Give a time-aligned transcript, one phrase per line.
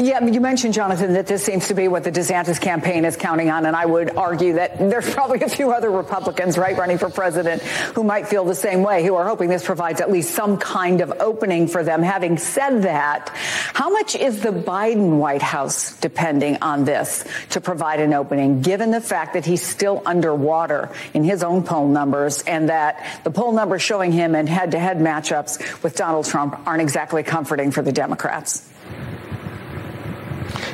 [0.00, 3.50] Yeah, you mentioned, Jonathan, that this seems to be what the DeSantis campaign is counting
[3.50, 7.10] on, and I would argue that there's probably a few other Republicans, right, running for
[7.10, 10.56] president who might feel the same way, who are hoping this provides at least some
[10.56, 12.02] kind of opening for them.
[12.02, 13.28] Having said that,
[13.74, 18.92] how much is the Biden White House depending on this to provide an opening, given
[18.92, 23.52] the fact that he's still underwater in his own poll numbers and that the poll
[23.52, 28.69] numbers showing him in head-to-head matchups with Donald Trump aren't exactly comforting for the Democrats?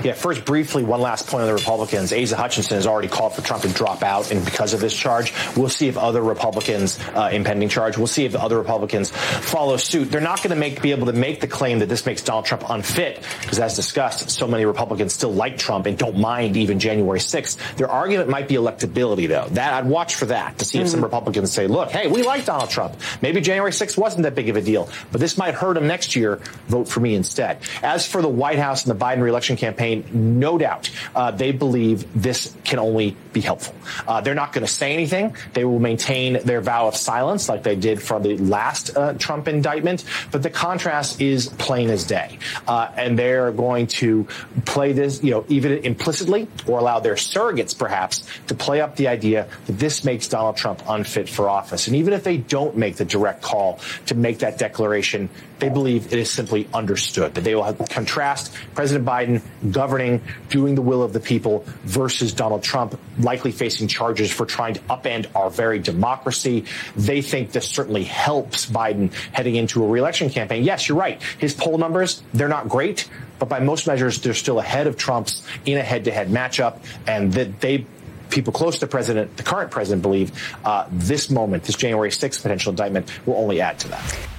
[0.06, 2.12] Yeah, first, briefly, one last point on the Republicans.
[2.12, 5.32] Asa Hutchinson has already called for Trump to drop out, and because of this charge,
[5.56, 9.76] we'll see if other Republicans, uh, impending charge, we'll see if the other Republicans follow
[9.76, 10.12] suit.
[10.12, 12.44] They're not going to make be able to make the claim that this makes Donald
[12.44, 16.78] Trump unfit, because as discussed, so many Republicans still like Trump and don't mind even
[16.78, 17.76] January 6th.
[17.76, 19.48] Their argument might be electability, though.
[19.50, 21.02] That I'd watch for that to see if some mm.
[21.02, 22.94] Republicans say, "Look, hey, we like Donald Trump.
[23.22, 26.14] Maybe January 6th wasn't that big of a deal, but this might hurt him next
[26.14, 26.36] year.
[26.68, 30.58] Vote for me instead." As for the White House and the Biden reelection campaign, no
[30.58, 33.74] doubt uh, they believe this can only be helpful.
[34.06, 35.36] Uh, they're not going to say anything.
[35.52, 39.48] They will maintain their vow of silence like they did for the last uh, Trump
[39.48, 40.04] indictment.
[40.30, 42.38] But the contrast is plain as day.
[42.66, 44.26] Uh, and they're going to
[44.64, 49.08] play this, you know, even implicitly or allow their surrogates perhaps to play up the
[49.08, 51.86] idea that this makes Donald Trump unfit for office.
[51.86, 55.28] And even if they don't make the direct call to make that declaration,
[55.58, 59.42] they believe it is simply understood that they will contrast President Biden
[59.76, 64.72] governing, doing the will of the people versus Donald Trump likely facing charges for trying
[64.72, 66.64] to upend our very democracy.
[66.96, 70.64] They think this certainly helps Biden heading into a reelection campaign.
[70.64, 71.22] Yes, you're right.
[71.38, 73.06] His poll numbers, they're not great,
[73.38, 77.60] but by most measures, they're still ahead of Trump's in a head-to-head matchup and that
[77.60, 77.84] they
[78.30, 80.32] people close to the president, the current president, believe
[80.64, 84.35] uh, this moment, this January 6th potential indictment, will only add to that.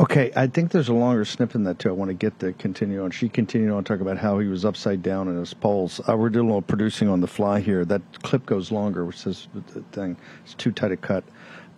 [0.00, 1.90] Okay, I think there's a longer snip in that too.
[1.90, 3.10] I want to get to continue on.
[3.10, 6.00] She continued on to talk about how he was upside down in his polls.
[6.08, 7.84] Uh, we're doing a little producing on the fly here.
[7.84, 10.16] That clip goes longer, which is the thing.
[10.42, 11.22] It's too tight a cut.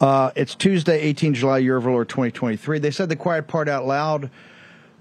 [0.00, 2.78] Uh, it's Tuesday, 18 July, year of Lord 2023.
[2.78, 4.30] They said the quiet part out loud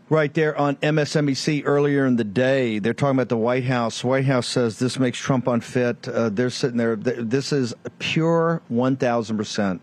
[0.09, 2.79] right there on MSNBC earlier in the day.
[2.79, 4.03] They're talking about the White House.
[4.03, 6.07] White House says this makes Trump unfit.
[6.07, 6.95] Uh, they're sitting there.
[6.95, 9.81] This is pure 1,000 percent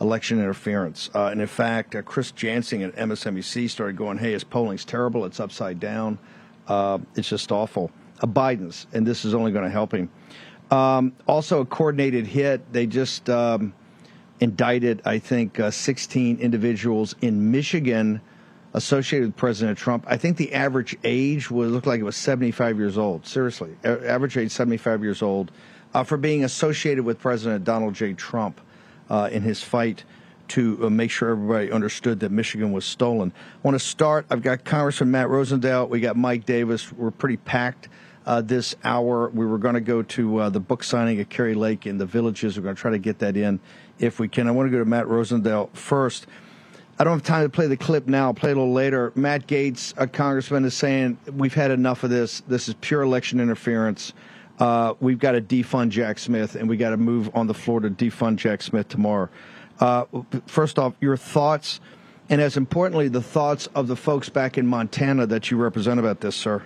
[0.00, 1.10] election interference.
[1.14, 5.24] Uh, and in fact, uh, Chris Jansing at MSNBC started going, "Hey, his polling's terrible.
[5.24, 6.18] It's upside down.
[6.66, 7.90] Uh, it's just awful."
[8.20, 10.10] Uh, Biden's, and this is only going to help him.
[10.70, 12.72] Um, also, a coordinated hit.
[12.72, 13.74] They just um,
[14.40, 18.20] indicted, I think, uh, 16 individuals in Michigan
[18.72, 20.04] associated with President Trump.
[20.06, 23.26] I think the average age would look like it was 75 years old.
[23.26, 25.50] Seriously, average age 75 years old
[25.92, 28.12] uh, for being associated with President Donald J.
[28.12, 28.60] Trump
[29.10, 30.04] uh, in his fight
[30.48, 33.32] to uh, make sure everybody understood that Michigan was stolen.
[33.36, 34.26] I want to start.
[34.30, 35.88] I've got Congressman Matt Rosendale.
[35.88, 36.92] We got Mike Davis.
[36.92, 37.88] We're pretty packed
[38.26, 39.28] uh, this hour.
[39.28, 42.06] We were going to go to uh, the book signing at Kari Lake in the
[42.06, 42.56] villages.
[42.56, 43.60] We're going to try to get that in
[43.98, 44.48] if we can.
[44.48, 46.26] I want to go to Matt Rosendale first.
[46.98, 48.26] I don't have time to play the clip now.
[48.26, 49.10] I'll play a little later.
[49.14, 52.42] Matt Gaetz, a congressman, is saying we've had enough of this.
[52.46, 54.12] This is pure election interference.
[54.60, 57.80] Uh, we've got to defund Jack Smith, and we got to move on the floor
[57.80, 59.30] to defund Jack Smith tomorrow.
[59.80, 60.04] Uh,
[60.46, 61.80] first off, your thoughts,
[62.28, 66.20] and as importantly, the thoughts of the folks back in Montana that you represent about
[66.20, 66.62] this, sir.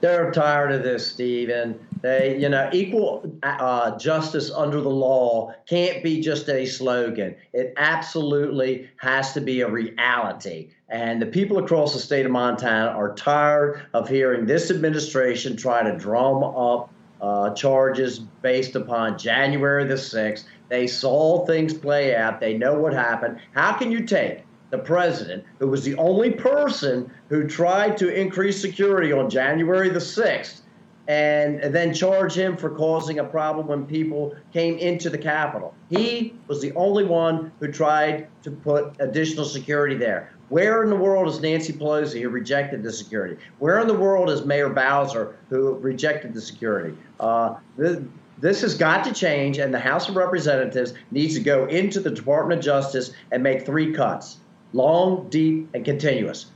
[0.00, 1.78] They're tired of this, Stephen.
[2.02, 7.34] They, you know, equal uh, justice under the law can't be just a slogan.
[7.52, 10.70] It absolutely has to be a reality.
[10.88, 15.82] And the people across the state of Montana are tired of hearing this administration try
[15.82, 20.44] to drum up uh, charges based upon January the 6th.
[20.68, 22.40] They saw things play out.
[22.40, 23.38] They know what happened.
[23.54, 28.60] How can you take the president, who was the only person who tried to increase
[28.60, 30.62] security on January the 6th,
[31.08, 35.72] and then charge him for causing a problem when people came into the Capitol.
[35.88, 40.32] He was the only one who tried to put additional security there.
[40.48, 43.36] Where in the world is Nancy Pelosi who rejected the security?
[43.58, 46.96] Where in the world is Mayor Bowser who rejected the security?
[47.18, 47.98] Uh, this,
[48.38, 52.10] this has got to change, and the House of Representatives needs to go into the
[52.10, 54.38] Department of Justice and make three cuts
[54.72, 56.46] long, deep, and continuous.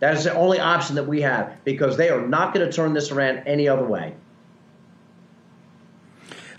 [0.00, 2.92] That is the only option that we have because they are not going to turn
[2.92, 4.14] this around any other way.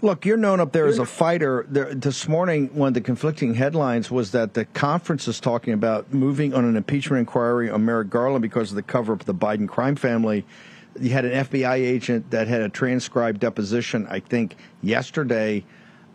[0.01, 1.65] Look, you're known up there as a fighter.
[1.67, 6.13] There, this morning, one of the conflicting headlines was that the conference is talking about
[6.13, 9.33] moving on an impeachment inquiry on Merrick Garland because of the cover up of the
[9.33, 10.45] Biden crime family.
[10.97, 15.65] You had an FBI agent that had a transcribed deposition, I think, yesterday,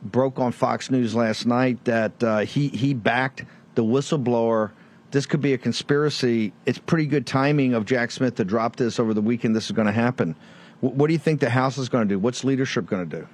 [0.03, 3.45] broke on Fox News last night that uh, he, he backed
[3.75, 4.71] the whistleblower
[5.11, 6.53] this could be a conspiracy.
[6.67, 9.55] It's pretty good timing of Jack Smith to drop this over the weekend.
[9.55, 10.35] This is going to happen.
[10.81, 12.19] What do you think the House is going to do?
[12.19, 13.29] What's leadership going to do?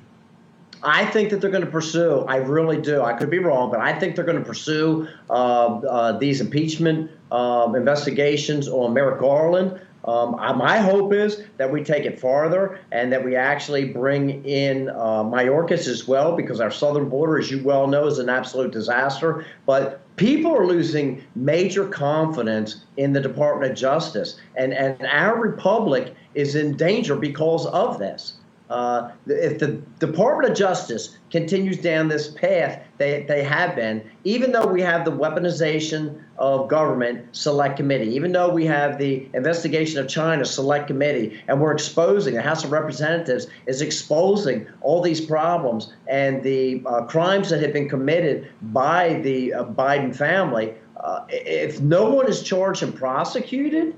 [0.83, 2.21] I think that they're going to pursue.
[2.29, 3.03] I really do.
[3.03, 7.11] I could be wrong, but I think they're going to pursue uh, uh, these impeachment
[7.31, 9.81] um, investigations on Merrick Garland.
[10.05, 14.89] Um, my hope is that we take it farther and that we actually bring in
[14.89, 18.73] uh, Mayorkas as well, because our southern border, as you well know, is an absolute
[18.73, 19.45] disaster.
[19.67, 26.15] But people are losing major confidence in the Department of Justice, and, and our republic
[26.35, 28.40] is in danger because of this.
[28.71, 34.53] Uh, if the Department of Justice continues down this path they, they have been, even
[34.53, 39.99] though we have the weaponization of government select committee, even though we have the investigation
[39.99, 45.21] of China select committee, and we're exposing, the House of Representatives is exposing all these
[45.21, 51.25] problems and the uh, crimes that have been committed by the uh, Biden family, uh,
[51.31, 53.97] if no one is charged and prosecuted,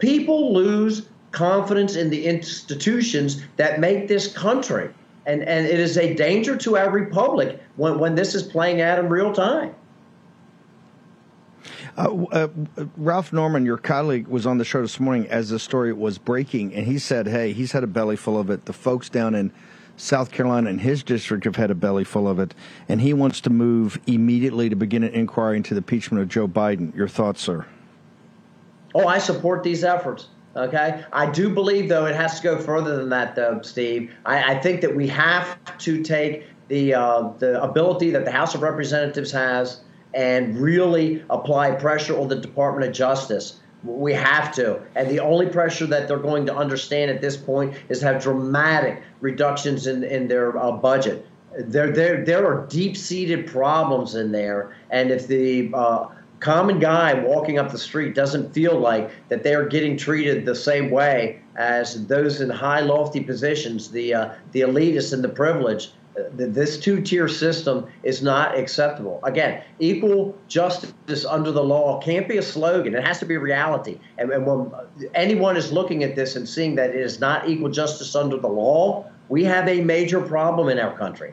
[0.00, 4.90] people lose confidence in the institutions that make this country.
[5.26, 8.98] And, and it is a danger to our republic when, when this is playing out
[8.98, 9.74] in real time.
[11.96, 12.48] Uh, uh,
[12.96, 16.74] Ralph Norman, your colleague, was on the show this morning as the story was breaking,
[16.74, 18.64] and he said, "Hey, he's had a belly full of it.
[18.64, 19.52] The folks down in
[19.96, 22.54] South Carolina in his district have had a belly full of it,
[22.88, 26.48] and he wants to move immediately to begin an inquiry into the impeachment of Joe
[26.48, 27.66] Biden." Your thoughts, sir?
[28.94, 30.28] Oh, I support these efforts.
[30.54, 31.02] Okay.
[31.12, 34.12] I do believe, though, it has to go further than that, though, Steve.
[34.26, 38.54] I, I think that we have to take the uh, the ability that the House
[38.54, 39.80] of Representatives has
[40.14, 43.60] and really apply pressure on the Department of Justice.
[43.82, 44.80] We have to.
[44.94, 49.02] And the only pressure that they're going to understand at this point is have dramatic
[49.20, 51.26] reductions in, in their uh, budget.
[51.58, 54.76] There, there, there are deep seated problems in there.
[54.90, 56.08] And if the uh,
[56.42, 60.90] common guy walking up the street doesn't feel like that they're getting treated the same
[60.90, 65.92] way as those in high lofty positions, the uh, the elitists and the privileged.
[66.34, 69.18] This two-tier system is not acceptable.
[69.24, 73.40] Again, equal justice under the law can't be a slogan; it has to be a
[73.40, 73.98] reality.
[74.18, 74.70] And, and when
[75.14, 78.48] anyone is looking at this and seeing that it is not equal justice under the
[78.48, 81.32] law, we have a major problem in our country.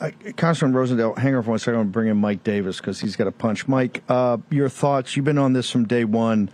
[0.00, 1.80] Uh, Rosendale, hang on for one second.
[1.80, 3.66] I'm bring in Mike Davis because he's got a punch.
[3.66, 5.16] Mike, uh, your thoughts?
[5.16, 6.50] You've been on this from day one.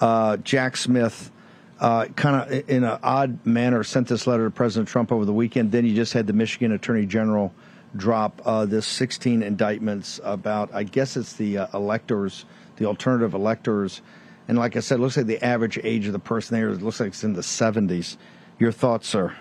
[0.00, 1.30] Uh, Jack Smith,
[1.78, 5.32] uh, kind of in an odd manner, sent this letter to President Trump over the
[5.32, 5.70] weekend.
[5.70, 7.54] Then you just had the Michigan Attorney General
[7.96, 14.02] drop uh, this 16 indictments about, I guess it's the uh, electors, the alternative electors.
[14.48, 16.98] And like I said, it looks like the average age of the person there looks
[16.98, 18.16] like it's in the 70s.
[18.58, 19.36] Your thoughts, sir?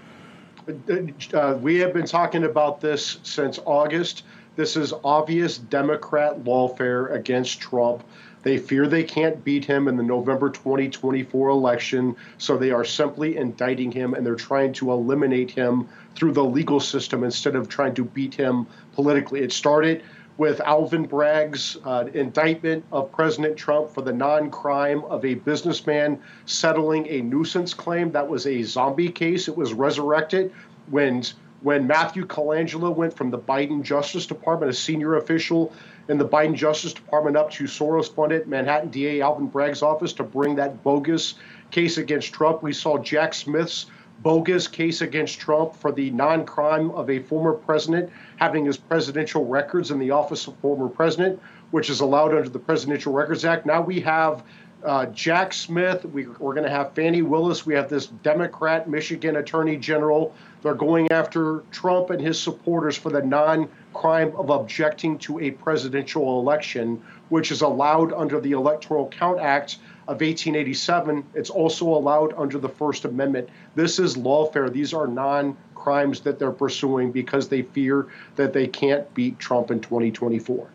[1.33, 4.23] Uh, we have been talking about this since August.
[4.55, 8.03] This is obvious Democrat lawfare against Trump.
[8.43, 13.37] They fear they can't beat him in the November 2024 election, so they are simply
[13.37, 17.93] indicting him and they're trying to eliminate him through the legal system instead of trying
[17.95, 19.41] to beat him politically.
[19.41, 20.03] It started
[20.37, 26.21] with Alvin Bragg's uh, indictment of President Trump for the non crime of a businessman
[26.45, 28.11] settling a nuisance claim.
[28.11, 29.47] That was a zombie case.
[29.47, 30.53] It was resurrected
[30.89, 31.23] when,
[31.61, 35.73] when Matthew Colangelo went from the Biden Justice Department, a senior official
[36.07, 40.23] in the Biden Justice Department, up to Soros funded Manhattan DA Alvin Bragg's office to
[40.23, 41.33] bring that bogus
[41.71, 42.61] case against Trump.
[42.61, 43.87] We saw Jack Smith's
[44.21, 49.45] bogus case against Trump for the non crime of a former president having his presidential
[49.45, 51.39] records in the office of former president,
[51.71, 53.65] which is allowed under the Presidential Records Act.
[53.65, 54.43] Now we have
[54.83, 56.05] uh, Jack Smith.
[56.05, 57.65] We, are going to have Fani Willis.
[57.65, 60.33] We have this Democrat Michigan Attorney General.
[60.61, 65.51] They're going after Trump and his supporters for the non crime of objecting to a
[65.51, 71.25] presidential election, which is allowed under the Electoral Count Act of 1887.
[71.33, 73.49] It's also allowed under the First Amendment.
[73.75, 74.71] This is lawfare.
[74.71, 79.71] These are non crimes that they're pursuing because they fear that they can't beat Trump
[79.71, 80.67] in 2024.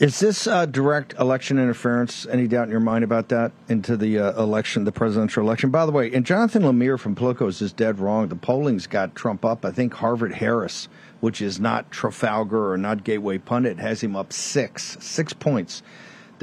[0.00, 2.26] Is this uh, direct election interference?
[2.26, 5.70] Any doubt in your mind about that into the uh, election, the presidential election?
[5.70, 8.26] By the way, and Jonathan Lemire from Politico is dead wrong.
[8.26, 9.64] The polling's got Trump up.
[9.64, 10.88] I think Harvard Harris,
[11.20, 15.82] which is not Trafalgar or not Gateway Pundit, has him up six, six points.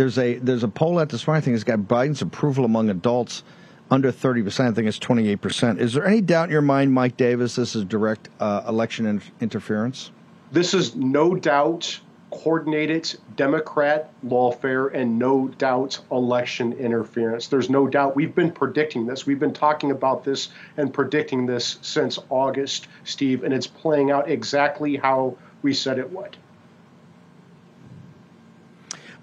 [0.01, 1.43] There's a there's a poll out this morning.
[1.43, 3.43] I think it's got Biden's approval among adults
[3.91, 4.69] under 30 percent.
[4.69, 5.79] I think it's 28 percent.
[5.79, 9.21] Is there any doubt in your mind, Mike Davis, this is direct uh, election in-
[9.41, 10.09] interference?
[10.51, 11.99] This is no doubt
[12.31, 17.47] coordinated Democrat lawfare and no doubt election interference.
[17.47, 18.15] There's no doubt.
[18.15, 19.27] We've been predicting this.
[19.27, 24.27] We've been talking about this and predicting this since August, Steve, and it's playing out
[24.31, 26.37] exactly how we said it would.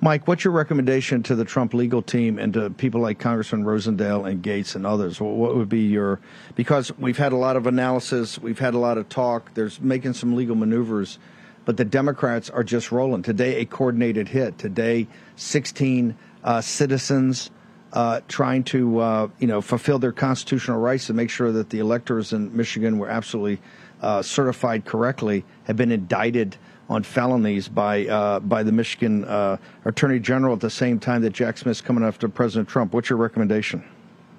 [0.00, 4.30] Mike, what's your recommendation to the Trump legal team and to people like Congressman Rosendale
[4.30, 5.20] and Gaetz and others?
[5.20, 6.20] What would be your
[6.54, 9.54] because we've had a lot of analysis, we've had a lot of talk.
[9.54, 11.18] There's making some legal maneuvers
[11.68, 13.22] but the Democrats are just rolling.
[13.22, 14.56] Today, a coordinated hit.
[14.56, 17.50] Today, 16 uh, citizens
[17.92, 21.80] uh, trying to uh, you know fulfill their constitutional rights to make sure that the
[21.80, 23.60] electors in Michigan were absolutely
[24.00, 26.56] uh, certified correctly have been indicted
[26.88, 31.30] on felonies by uh, by the Michigan uh, Attorney General at the same time that
[31.30, 32.94] Jack Smith's coming after President Trump.
[32.94, 33.82] What's your recommendation?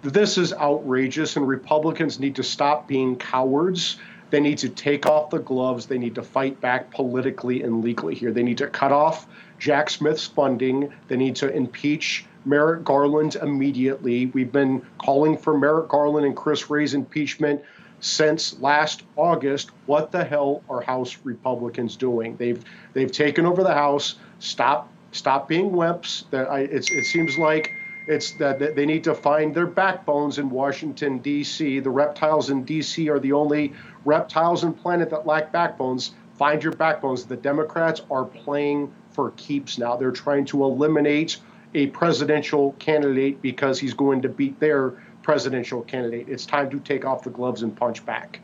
[0.01, 3.98] This is outrageous, and Republicans need to stop being cowards
[4.29, 5.86] they need to take off the gloves.
[5.86, 8.32] They need to fight back politically and legally here.
[8.32, 9.27] They need to cut off
[9.58, 10.94] Jack Smith's funding.
[11.08, 14.27] They need to impeach Merrick Garland immediately.
[14.27, 17.62] We've been calling for Merrick Garland and Chris Wray's impeachment
[18.00, 19.72] since last August.
[19.86, 22.36] What the hell are House Republicans doing?
[22.38, 22.63] They've
[22.94, 24.15] they've taken over the House.
[24.39, 26.29] Stop stop being wimps.
[26.32, 27.72] That it seems like
[28.08, 31.79] it's that they need to find their backbones in Washington, D.C.
[31.79, 33.10] The reptiles in D.C.
[33.10, 33.74] are the only
[34.06, 36.12] reptiles on planet that lack backbones.
[36.36, 37.25] Find your backbones.
[37.25, 39.96] The Democrats are playing for keeps now.
[39.98, 41.38] They're trying to eliminate
[41.75, 44.94] a presidential candidate because he's going to beat their
[45.29, 46.27] presidential candidate.
[46.27, 48.39] It's time to take off the gloves and punch back.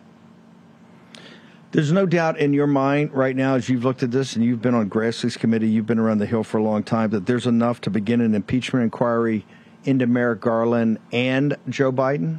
[1.72, 4.62] There's no doubt in your mind right now, as you've looked at this and you've
[4.62, 7.48] been on Grassley's committee, you've been around the Hill for a long time, that there's
[7.48, 9.48] enough to begin an impeachment inquiry
[9.86, 12.38] into Merrick Garland and Joe Biden?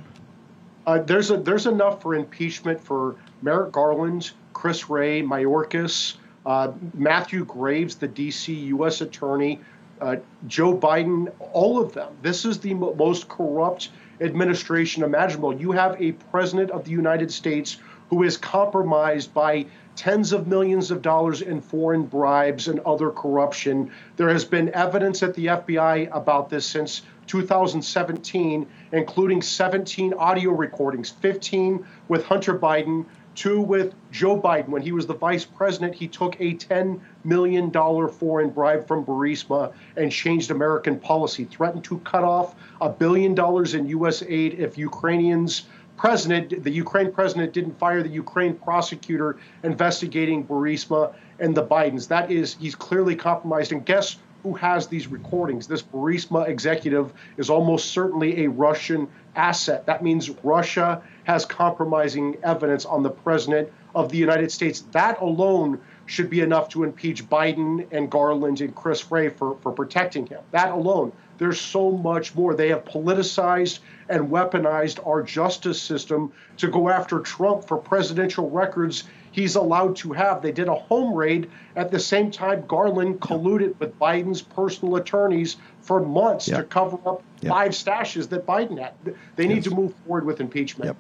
[0.86, 7.44] Uh, there's a, there's enough for impeachment for Merrick Garland, Chris Wray, Mayorkas, uh, Matthew
[7.46, 8.54] Graves, the D.C.
[8.54, 9.00] U.S.
[9.00, 9.58] Attorney,
[10.00, 12.14] uh, Joe Biden, all of them.
[12.22, 13.88] This is the most corrupt
[14.20, 15.54] administration imaginable.
[15.54, 17.78] You have a president of the United States
[18.11, 23.90] who is compromised by tens of millions of dollars in foreign bribes and other corruption.
[24.16, 31.11] There has been evidence at the FBI about this since 2017, including 17 audio recordings,
[31.11, 33.04] 15 with Hunter Biden,
[33.36, 34.68] two with Joe Biden.
[34.68, 39.72] When he was the vice president, he took a $10 million foreign bribe from Burisma
[39.96, 44.22] and changed American policy, threatened to cut off a billion dollars in U.S.
[44.22, 45.66] aid if Ukrainians
[45.96, 52.08] president, the Ukraine president didn't fire the Ukraine prosecutor investigating Burisma and the Bidens.
[52.08, 53.72] That is, he's clearly compromised.
[53.72, 54.16] And guess
[54.46, 55.66] who has these recordings.
[55.66, 59.86] This Burisma executive is almost certainly a Russian asset.
[59.86, 64.84] That means Russia has compromising evidence on the president of the United States.
[64.92, 69.72] That alone should be enough to impeach Biden and Garland and Chris Wray for, for
[69.72, 70.42] protecting him.
[70.52, 71.10] That alone.
[71.38, 72.54] There's so much more.
[72.54, 79.04] They have politicized and weaponized our justice system to go after Trump for presidential records
[79.36, 80.40] he's allowed to have.
[80.40, 85.58] They did a home raid at the same time Garland colluded with Biden's personal attorneys
[85.82, 86.58] for months yep.
[86.58, 87.50] to cover up yep.
[87.50, 88.94] five stashes that Biden had.
[89.36, 89.64] They need yes.
[89.64, 90.88] to move forward with impeachment.
[90.88, 90.96] Yep.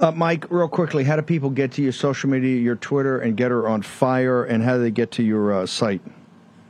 [0.00, 3.36] Uh, Mike, real quickly, how do people get to your social media, your Twitter, and
[3.36, 6.00] Gettr on fire, and how do they get to your uh, site?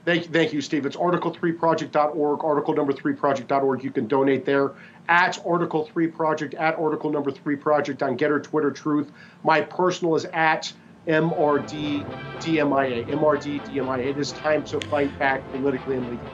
[0.05, 0.87] Thank you, thank you, Steve.
[0.87, 3.85] It's article3project.org, article number 3project.org.
[3.85, 4.73] You can donate there
[5.09, 9.11] at Article 3 Project, at Article number 3 Project on Gettr, Twitter, Truth.
[9.43, 10.73] My personal is at
[11.07, 12.05] MRD
[12.41, 13.07] DMIA.
[13.09, 14.07] MRD DMIA.
[14.07, 16.31] It is time to fight back politically and legally.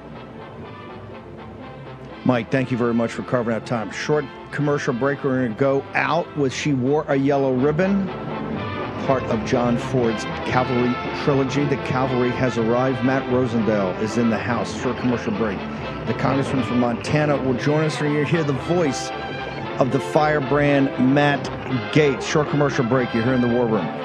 [2.24, 3.90] Mike, thank you very much for carving out time.
[3.90, 5.22] Short commercial break.
[5.22, 8.08] We're going to go out with She Wore a Yellow Ribbon,
[9.06, 10.94] part of John Ford's Cavalry
[11.24, 11.64] trilogy.
[11.64, 13.04] The Cavalry has arrived.
[13.04, 14.80] Matt Rosendale is in the house.
[14.80, 15.58] Short commercial break.
[16.06, 19.10] The congressman from Montana will join us for you hear the voice
[19.78, 21.44] of the firebrand Matt
[21.92, 22.22] Gaetz.
[22.22, 23.12] Short commercial break.
[23.12, 24.03] You're here in the War Room.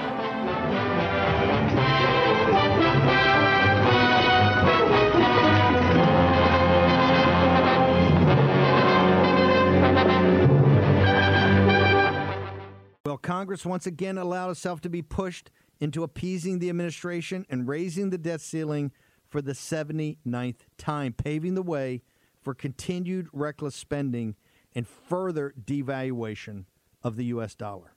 [13.50, 18.18] Congress once again allowed itself to be pushed into appeasing the administration and raising the
[18.20, 18.92] debt ceiling
[19.28, 22.04] for the 79th time, paving the way
[22.44, 24.36] for continued reckless spending
[24.76, 26.66] and further devaluation
[27.02, 27.56] of the U.S.
[27.56, 27.96] dollar.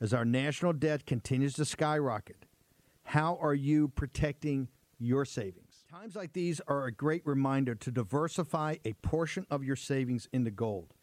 [0.00, 2.44] As our national debt continues to skyrocket,
[3.04, 4.66] how are you protecting
[4.98, 5.84] your savings?
[5.88, 10.50] Times like these are a great reminder to diversify a portion of your savings into
[10.50, 10.94] gold.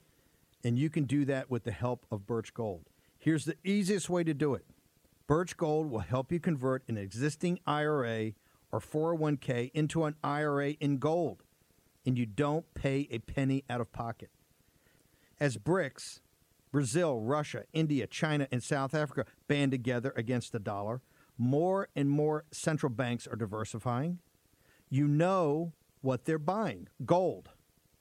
[0.61, 2.89] And you can do that with the help of Birch Gold.
[3.19, 4.65] Here's the easiest way to do it
[5.27, 8.33] Birch Gold will help you convert an existing IRA
[8.71, 11.43] or 401k into an IRA in gold,
[12.05, 14.29] and you don't pay a penny out of pocket.
[15.39, 16.21] As BRICS,
[16.71, 21.01] Brazil, Russia, India, China, and South Africa band together against the dollar,
[21.37, 24.19] more and more central banks are diversifying.
[24.89, 27.49] You know what they're buying gold.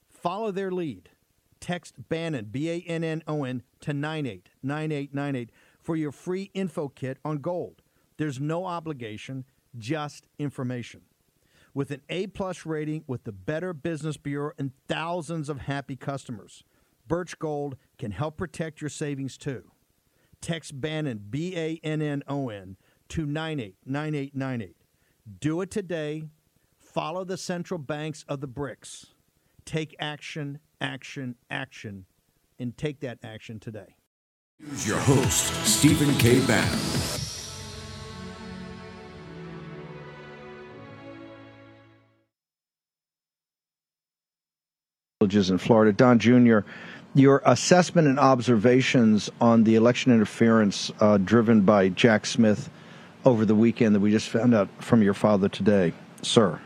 [0.09, 1.11] Follow their lead.
[1.61, 7.19] Text Bannon, B A N N O N, to 989898 for your free info kit
[7.25, 7.83] on gold.
[8.17, 9.45] There's no obligation,
[9.77, 11.03] just information.
[11.75, 16.65] With an A plus rating with the Better Business Bureau and thousands of happy customers,
[17.07, 19.71] Birch Gold can help protect your savings too.
[20.41, 22.77] Text Bannon, B A N N O N,
[23.11, 24.77] to 989898.
[25.41, 26.25] Do it today.
[26.79, 29.07] Follow the central banks of the BRICS.
[29.65, 32.07] Take action, action, action,
[32.59, 33.97] and take that action today.
[34.59, 36.45] Here's your host, Stephen K.
[36.47, 36.79] Bannon.
[45.21, 45.93] Villages in Florida.
[45.93, 46.61] Don Jr.,
[47.15, 52.69] your assessment and observations on the election interference uh, driven by Jack Smith
[53.25, 55.93] over the weekend that we just found out from your father today,
[56.23, 56.61] sir.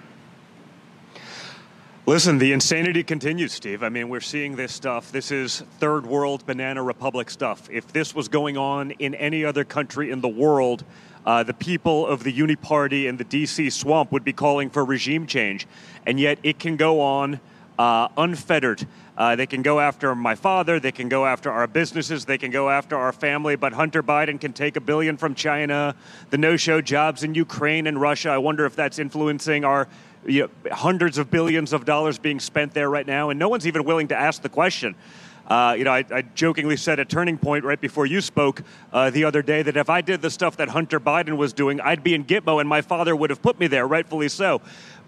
[2.10, 3.84] Listen, the insanity continues, Steve.
[3.84, 5.12] I mean, we're seeing this stuff.
[5.12, 7.70] This is third world banana republic stuff.
[7.70, 10.82] If this was going on in any other country in the world,
[11.24, 14.84] uh, the people of the Uni Party and the DC swamp would be calling for
[14.84, 15.68] regime change.
[16.04, 17.38] And yet it can go on
[17.78, 18.84] uh, unfettered.
[19.16, 20.80] Uh, they can go after my father.
[20.80, 22.24] They can go after our businesses.
[22.24, 23.54] They can go after our family.
[23.54, 25.94] But Hunter Biden can take a billion from China.
[26.30, 28.30] The no-show jobs in Ukraine and Russia.
[28.30, 29.86] I wonder if that's influencing our
[30.26, 33.66] you know, hundreds of billions of dollars being spent there right now, and no one's
[33.66, 34.94] even willing to ask the question.
[35.46, 39.10] Uh, you know, I, I, jokingly said at Turning Point right before you spoke uh,
[39.10, 42.04] the other day that if I did the stuff that Hunter Biden was doing, I'd
[42.04, 44.62] be in Gitmo, and my father would have put me there, rightfully so.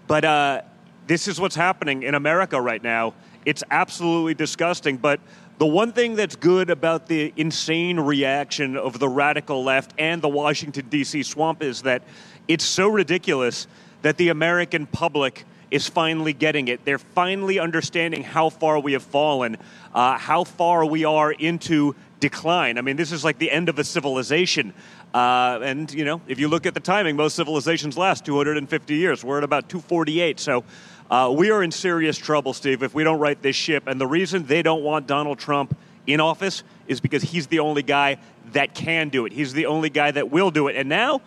[0.05, 0.61] But uh,
[1.07, 3.13] this is what's happening in America right now.
[3.45, 4.97] It's absolutely disgusting.
[4.97, 5.21] But
[5.59, 10.27] the one thing that's good about the insane reaction of the radical left and the
[10.27, 11.23] Washington, D.C.
[11.23, 12.03] swamp is that
[12.49, 13.67] it's so ridiculous
[14.03, 16.85] that the American public is finally getting it.
[16.85, 19.57] They're finally understanding how far we have fallen,
[19.93, 22.77] uh, how far we are into decline.
[22.77, 24.73] I mean, this is like the end of a civilization.
[25.13, 29.23] Uh, and, you know, if you look at the timing, most civilizations last 250 years.
[29.23, 30.39] We're at about 248.
[30.39, 30.63] So
[31.09, 33.87] uh, we are in serious trouble, Steve, if we don't right this ship.
[33.87, 37.83] And the reason they don't want Donald Trump in office is because he's the only
[37.83, 38.17] guy
[38.51, 39.31] that can do it.
[39.31, 40.75] He's the only guy that will do it.
[40.75, 41.21] And now,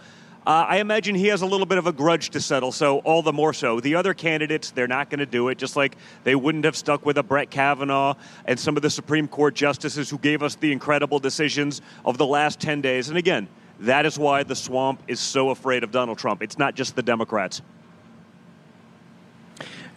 [0.47, 3.21] uh, I imagine he has a little bit of a grudge to settle, so all
[3.21, 3.81] the more so.
[3.81, 7.05] The other candidates, they're not going to do it, just like they wouldn't have stuck
[7.05, 10.71] with a Brett Kavanaugh and some of the Supreme Court justices who gave us the
[10.71, 13.09] incredible decisions of the last 10 days.
[13.09, 13.49] And again,
[13.81, 16.43] that is why the swamp is so afraid of Donald Trump.
[16.43, 17.61] It's not just the Democrats.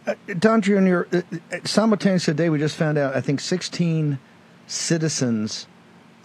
[0.08, 4.18] Uh, Don Jr., uh, uh, simultaneously today, we just found out, I think 16
[4.66, 5.68] citizens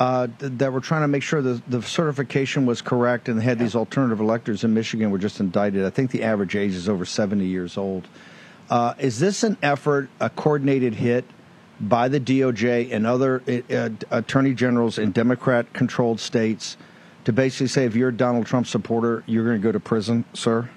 [0.00, 3.76] uh, that were trying to make sure the, the certification was correct and had these
[3.76, 5.84] alternative electors in Michigan were just indicted.
[5.84, 8.08] I think the average age is over 70 years old.
[8.68, 11.24] Uh, is this an effort, a coordinated hit
[11.80, 16.76] by the DOJ and other uh, attorney generals in Democrat controlled states
[17.24, 20.24] to basically say if you're a Donald Trump supporter, you're going to go to prison,
[20.34, 20.68] sir?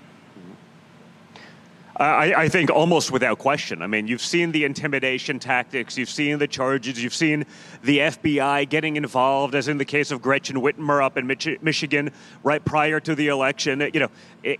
[1.99, 3.81] I, I, think almost without question.
[3.81, 7.45] I mean, you've seen the intimidation tactics, you've seen the charges, you've seen
[7.81, 12.11] the FBI getting involved, as in the case of Gretchen Whitmer up in Mich- Michigan
[12.43, 13.89] right prior to the election.
[13.93, 14.09] You know,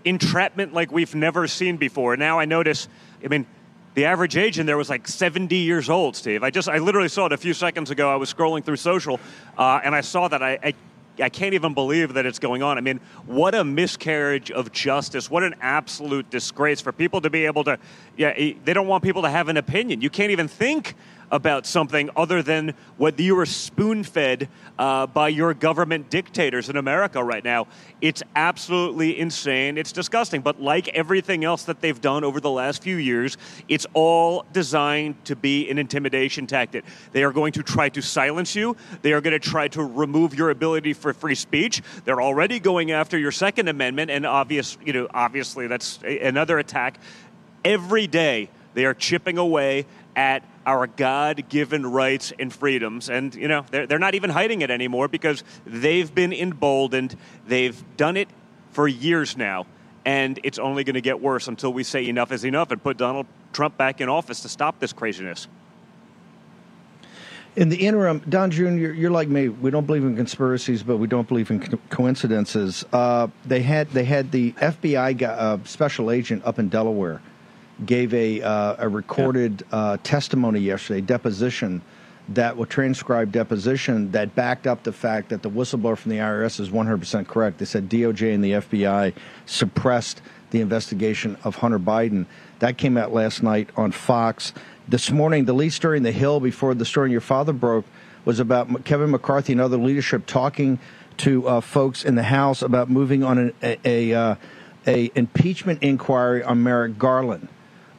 [0.04, 2.16] entrapment like we've never seen before.
[2.16, 2.88] Now I notice,
[3.24, 3.46] I mean,
[3.94, 6.42] the average age in there was like 70 years old, Steve.
[6.42, 8.10] I just, I literally saw it a few seconds ago.
[8.12, 9.20] I was scrolling through social,
[9.56, 10.42] uh, and I saw that.
[10.42, 10.74] I, I
[11.20, 12.78] I can't even believe that it's going on.
[12.78, 15.30] I mean, what a miscarriage of justice.
[15.30, 17.78] What an absolute disgrace for people to be able to,
[18.16, 20.00] yeah, they don't want people to have an opinion.
[20.00, 20.94] You can't even think
[21.30, 26.76] about something other than what you are spoon fed uh, by your government dictators in
[26.76, 27.66] America right now.
[28.00, 29.76] It's absolutely insane.
[29.76, 30.40] It's disgusting.
[30.40, 33.36] But like everything else that they've done over the last few years,
[33.68, 36.84] it's all designed to be an intimidation tactic.
[37.12, 40.34] They are going to try to silence you, they are going to try to remove
[40.34, 41.82] your ability for free speech.
[42.04, 46.98] They're already going after your Second Amendment, and obvious, you know, obviously that's another attack.
[47.64, 49.86] Every day, they are chipping away
[50.18, 53.08] at our God given rights and freedoms.
[53.08, 57.16] And, you know, they're, they're not even hiding it anymore because they've been emboldened.
[57.46, 58.28] They've done it
[58.72, 59.66] for years now.
[60.04, 62.96] And it's only going to get worse until we say enough is enough and put
[62.96, 65.46] Donald Trump back in office to stop this craziness.
[67.54, 69.48] In the interim, Don Jr., you're like me.
[69.48, 72.84] We don't believe in conspiracies, but we don't believe in co- coincidences.
[72.92, 77.20] Uh, they had they had the FBI uh, special agent up in Delaware
[77.84, 81.82] gave a uh, a recorded uh, testimony yesterday, deposition
[82.28, 86.60] that was transcribed deposition that backed up the fact that the whistleblower from the IRS
[86.60, 87.58] is 100% correct.
[87.58, 89.14] They said DOJ and the FBI
[89.46, 92.26] suppressed the investigation of Hunter Biden.
[92.58, 94.52] That came out last night on Fox.
[94.86, 97.86] This morning, the lead story in The Hill before the story your father broke
[98.24, 100.78] was about Kevin McCarthy and other leadership talking
[101.18, 104.34] to uh, folks in the House about moving on an, a, a, uh,
[104.86, 107.48] a impeachment inquiry on Merrick Garland.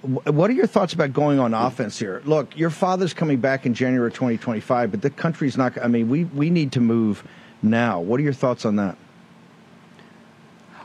[0.01, 2.21] What are your thoughts about going on offense here?
[2.23, 5.77] Look, your father's coming back in January 2025, but the country's not.
[5.77, 7.27] I mean, we we need to move
[7.62, 7.99] now.
[7.99, 8.97] What are your thoughts on that?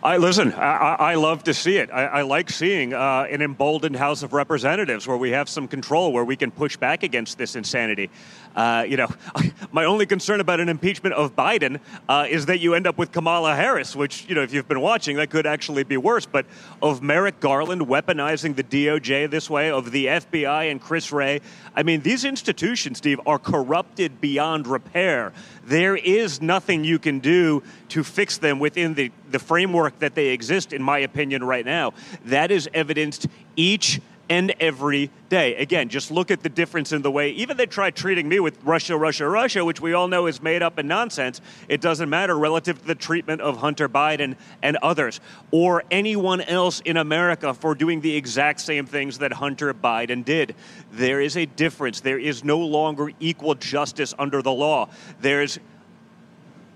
[0.04, 0.52] I listen.
[0.52, 1.90] I, I love to see it.
[1.90, 6.12] I, I like seeing uh, an emboldened House of Representatives where we have some control,
[6.12, 8.10] where we can push back against this insanity.
[8.54, 9.08] Uh, you know,
[9.72, 13.12] my only concern about an impeachment of Biden uh, is that you end up with
[13.12, 16.26] Kamala Harris, which you know, if you've been watching, that could actually be worse.
[16.26, 16.46] But
[16.82, 21.40] of Merrick Garland weaponizing the DOJ this way, of the FBI and Chris Wray,
[21.74, 25.32] I mean, these institutions, Steve, are corrupted beyond repair.
[25.64, 30.28] There is nothing you can do to fix them within the, the framework that they
[30.28, 31.92] exist, in my opinion, right now.
[32.26, 35.54] That is evidenced each and every day.
[35.56, 38.58] Again, just look at the difference in the way, even they try treating me with
[38.64, 41.40] Russia, Russia, Russia, which we all know is made up and nonsense.
[41.68, 46.80] It doesn't matter relative to the treatment of Hunter Biden and others, or anyone else
[46.80, 50.54] in America for doing the exact same things that Hunter Biden did.
[50.92, 52.00] There is a difference.
[52.00, 54.88] There is no longer equal justice under the law.
[55.20, 55.58] There's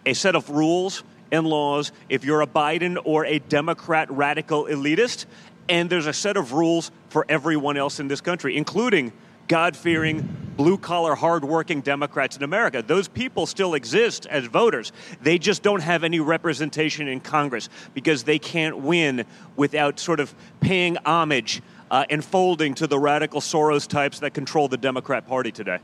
[0.04, 5.26] a set of rules and laws if you're a Biden or a Democrat radical elitist,
[5.68, 9.12] and there's a set of rules for everyone else in this country, including
[9.48, 12.82] God fearing, blue collar, hard working Democrats in America.
[12.86, 14.92] Those people still exist as voters.
[15.22, 19.24] They just don't have any representation in Congress because they can't win
[19.56, 24.68] without sort of paying homage uh, and folding to the radical Soros types that control
[24.68, 25.78] the Democrat Party today.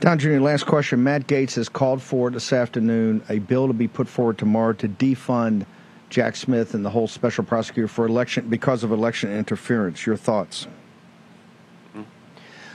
[0.00, 1.02] Don Jr., last question.
[1.02, 4.88] Matt Gaetz has called for this afternoon a bill to be put forward tomorrow to
[4.88, 5.64] defund
[6.08, 10.06] Jack Smith and the whole special prosecutor for election because of election interference.
[10.06, 10.66] Your thoughts?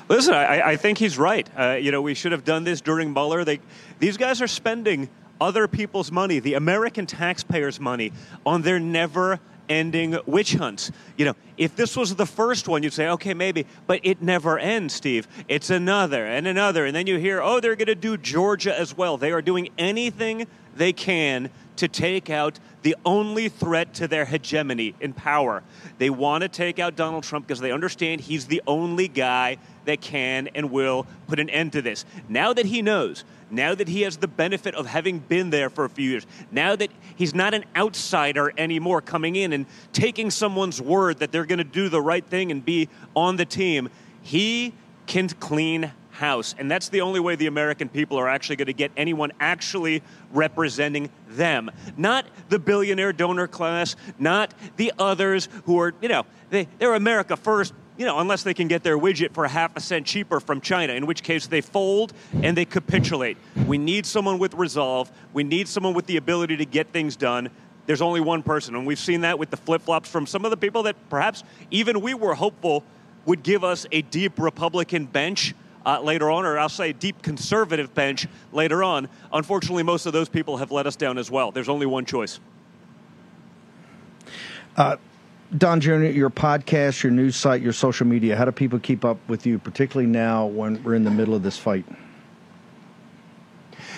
[0.09, 1.49] Listen, I, I think he's right.
[1.57, 3.45] Uh, you know, we should have done this during Mueller.
[3.45, 3.61] They,
[3.99, 8.11] these guys are spending other people's money, the American taxpayers' money,
[8.45, 9.39] on their never
[9.69, 10.91] ending witch hunts.
[11.17, 14.59] You know, if this was the first one, you'd say, okay, maybe, but it never
[14.59, 15.29] ends, Steve.
[15.47, 16.85] It's another and another.
[16.85, 19.15] And then you hear, oh, they're going to do Georgia as well.
[19.17, 24.95] They are doing anything they can to take out the only threat to their hegemony
[24.99, 25.63] in power.
[25.97, 30.01] They want to take out Donald Trump because they understand he's the only guy that
[30.01, 32.05] can and will put an end to this.
[32.29, 35.85] Now that he knows, now that he has the benefit of having been there for
[35.85, 40.81] a few years, now that he's not an outsider anymore coming in and taking someone's
[40.81, 43.89] word that they're going to do the right thing and be on the team,
[44.21, 44.73] he
[45.07, 46.55] can clean house.
[46.57, 50.03] And that's the only way the American people are actually going to get anyone actually
[50.31, 51.71] representing them.
[51.97, 57.35] Not the billionaire donor class, not the others who are, you know, they, they're America
[57.35, 60.61] first, you know, unless they can get their widget for half a cent cheaper from
[60.61, 63.37] China, in which case they fold and they capitulate.
[63.65, 65.11] We need someone with resolve.
[65.33, 67.49] We need someone with the ability to get things done.
[67.87, 70.51] There's only one person, and we've seen that with the flip flops from some of
[70.51, 72.83] the people that perhaps even we were hopeful
[73.25, 75.55] would give us a deep Republican bench
[75.85, 79.07] uh, later on, or I'll say deep conservative bench later on.
[79.33, 81.51] Unfortunately, most of those people have let us down as well.
[81.51, 82.39] There's only one choice.
[84.77, 84.97] Uh,
[85.57, 89.17] Don Jr., your podcast, your news site, your social media, how do people keep up
[89.27, 91.85] with you, particularly now when we're in the middle of this fight?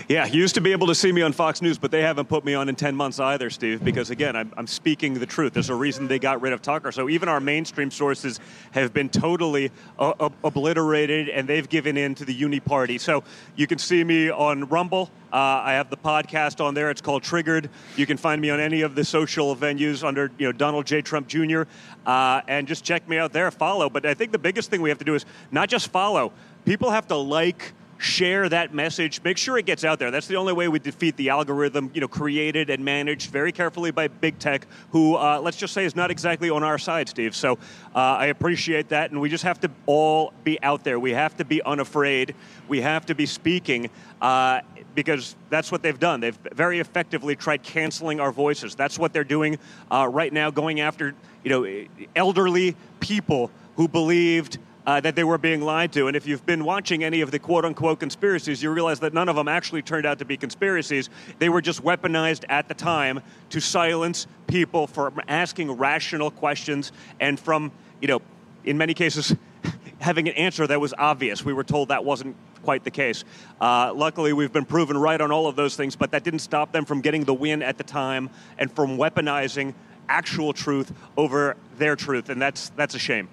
[0.08, 2.27] Yeah, you used to be able to see me on Fox News, but they haven't
[2.27, 5.53] put me on in 10 months either, Steve, because again, I'm, I'm, speaking the truth.
[5.53, 6.91] There's a reason they got rid of Tucker.
[6.91, 8.39] So even our mainstream sources
[8.71, 12.97] have been totally uh, uh, obliterated and they've given in to the uni party.
[12.97, 13.23] So
[13.56, 15.10] you can see me on Rumble.
[15.32, 16.91] Uh, I have the podcast on there.
[16.91, 17.69] It's called Triggered.
[17.95, 21.01] You can find me on any of the social venues under you know Donald J.
[21.01, 21.63] Trump Jr.
[22.06, 23.89] Uh, and just check me out there, follow.
[23.89, 26.34] But I think the biggest thing we have to do is not just follow.
[26.65, 27.73] People have to like
[28.04, 30.12] share that message, make sure it gets out there.
[30.12, 33.92] That's the only way we defeat the algorithm, you know, created and managed very carefully
[33.92, 37.36] by big tech, who uh, let's just say is not exactly on our side, Steve.
[37.36, 37.54] So
[37.96, 41.00] uh, I appreciate that, and we just have to all be out there.
[41.00, 42.36] We have to be unafraid.
[42.68, 43.89] We have to be speaking.
[44.22, 44.62] Uh,
[44.96, 46.20] because that's what they've done.
[46.20, 48.76] They've very effectively tried canceling our voices.
[48.76, 49.58] That's what they're doing
[49.92, 51.86] uh, right now, going after you know
[52.16, 56.08] elderly people who believed uh, that they were being lied to.
[56.08, 59.30] And if you've been watching any of the quote unquote conspiracies, you realize that none
[59.30, 61.10] of them actually turned out to be conspiracies.
[61.39, 67.39] They were just weaponized at the time to silence people from asking rational questions and
[67.39, 68.22] from, you know,
[68.65, 69.36] in many cases,
[70.00, 71.46] having an answer that was obvious.
[71.46, 73.24] We were told that wasn't quite the case.
[73.60, 76.72] Uh, luckily, we've been proven right on all of those things, but that didn't stop
[76.72, 79.74] them from getting the win at the time and from weaponizing
[80.10, 83.28] actual truth over their truth, and that's that's a shame.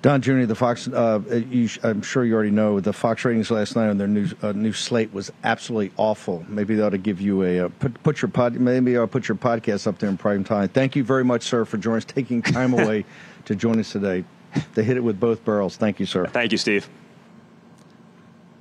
[0.00, 3.74] Don Jr., the Fox, uh, you, I'm sure you already know the Fox ratings last
[3.74, 6.44] night on their new uh, new slate was absolutely awful.
[6.48, 8.54] Maybe they ought to give you a uh, put, put your pod.
[8.54, 10.68] Maybe I'll put your podcast up there in prime time.
[10.68, 13.04] Thank you very much, sir, for joining us, taking time away
[13.46, 14.24] to join us today.
[14.74, 15.76] They hit it with both barrels.
[15.76, 16.26] Thank you, sir.
[16.26, 16.88] Thank you, Steve.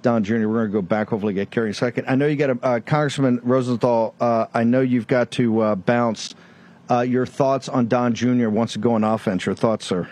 [0.02, 2.06] Don Jr., we're going to go back, hopefully get Kari in a second.
[2.08, 4.15] I know you got a uh, Congressman Rosenthal.
[4.19, 6.34] Uh, I know you've got to uh, bounce.
[6.89, 8.50] your thoughts on Don Jr.
[8.50, 9.45] wants to go on offense.
[9.45, 10.10] Your thoughts, sir?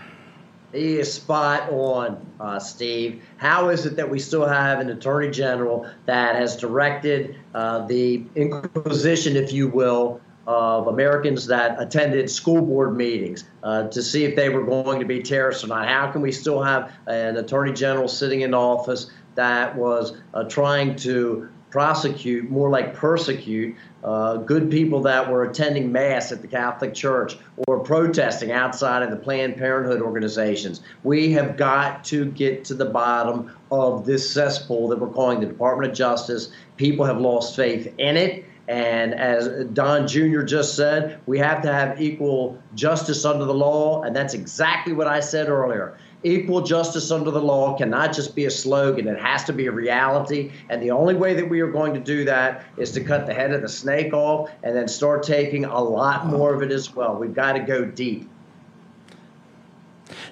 [0.75, 3.23] He is spot on, uh, Steve.
[3.38, 8.23] How is it that we still have an attorney general that has directed uh, the
[8.35, 14.35] inquisition, if you will, of Americans that attended school board meetings uh, to see if
[14.35, 15.88] they were going to be terrorists or not?
[15.88, 20.95] How can we still have an attorney general sitting in office that was uh, trying
[20.97, 23.75] to prosecute, more like persecute,
[24.06, 27.38] uh, good people that were attending Mass at the Catholic Church
[27.68, 30.82] or protesting outside of the Planned Parenthood organizations.
[31.04, 35.48] We have got to get to the bottom of this cesspool that we're calling the
[35.48, 36.52] Department of Justice.
[36.78, 38.46] People have lost faith in it.
[38.68, 40.41] And as Don Jr.
[40.41, 44.04] just said, we have to have equal justice under the law.
[44.04, 48.45] And that's exactly what I said earlier equal justice under the law cannot just be
[48.45, 49.07] a slogan.
[49.07, 50.51] It has to be a reality.
[50.69, 53.33] And the only way that we are going to do that is to cut the
[53.33, 56.93] head of the snake off and then start taking a lot more of it as
[56.93, 57.15] well.
[57.15, 58.27] We've got to go deep.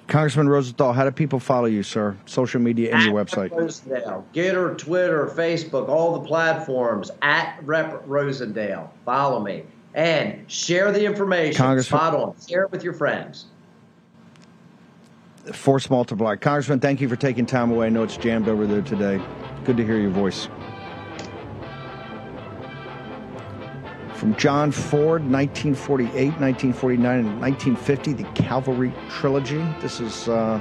[0.08, 2.16] Congressman Rosenthal, how do people follow you, sir?
[2.26, 3.50] Social media and at your website.
[3.50, 8.88] Rosendale, Gettr, Twitter, Facebook, all the platforms at Rep Rosendale.
[9.06, 9.62] Follow me
[9.94, 11.56] and share the information.
[11.56, 12.34] Congressman, Spot on.
[12.46, 13.46] Share it with your friends
[15.52, 16.36] force multiply.
[16.36, 17.86] Congressman, thank you for taking time away.
[17.86, 19.20] I know it's jammed over there today.
[19.64, 20.48] Good to hear your voice.
[24.14, 29.62] From John Ford, 1948, 1949, and 1950, the Cavalry Trilogy.
[29.82, 30.60] This is uh,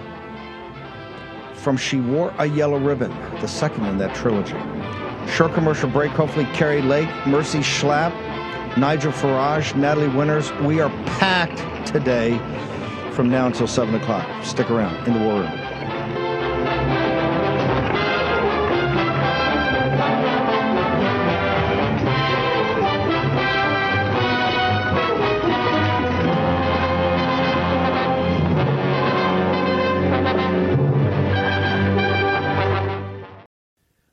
[1.53, 4.57] from She Wore a Yellow Ribbon, the second in that trilogy.
[5.31, 6.11] Short commercial break.
[6.11, 8.11] Hopefully, Kari Lake, Mercy Schlapp,
[8.77, 10.51] Nigel Farage, Natalie Winters.
[10.63, 12.37] We are packed today
[13.13, 14.27] from now until 7 o'clock.
[14.43, 15.59] Stick around in the war room.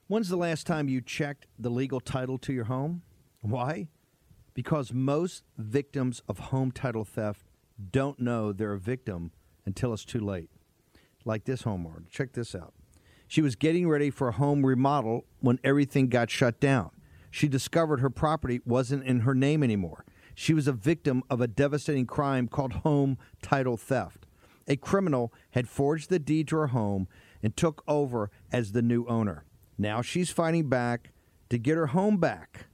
[0.09, 3.03] When's the last time you checked the legal title to your home?
[3.41, 3.89] Why?
[4.53, 7.47] Because most victims of home title theft
[7.93, 9.33] don't know they're a victim
[9.65, 10.51] until it's too late.
[11.25, 12.09] Like this homeowner.
[12.11, 12.73] Check this out.
[13.29, 16.91] She was getting ready for a home remodel when everything got shut down.
[17.31, 20.05] She discovered her property wasn't in her name anymore.
[20.35, 24.27] She was a victim of a devastating crime called home title theft.
[24.67, 27.09] A criminal had forged the deed to her home
[27.43, 29.45] and took over as the new owner.
[29.79, 31.13] Now she's fighting back
[31.51, 32.67] to get her home back.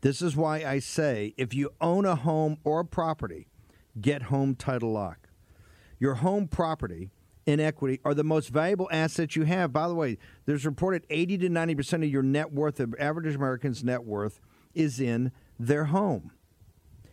[0.00, 3.48] This is why I say if you own a home or a property,
[4.00, 5.28] Get Home Title Lock.
[5.98, 7.10] Your home property
[7.46, 9.72] in equity are the most valuable assets you have.
[9.72, 13.82] By the way, there's reported 80 to 90% of your net worth, of average American's
[13.82, 14.40] net worth,
[14.74, 16.32] is in their home.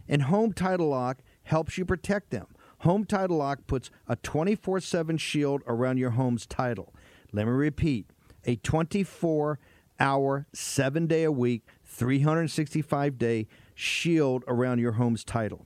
[0.08, 2.48] And Home Title Lock helps you protect them.
[2.80, 6.94] Home Title Lock puts a 24 7 shield around your home's title.
[7.32, 8.08] Let me repeat
[8.46, 9.60] a 24
[10.00, 15.66] hour, seven day a week, 365 day shield around your home's title.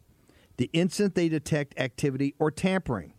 [0.59, 3.13] The instant they detect activity or tampering,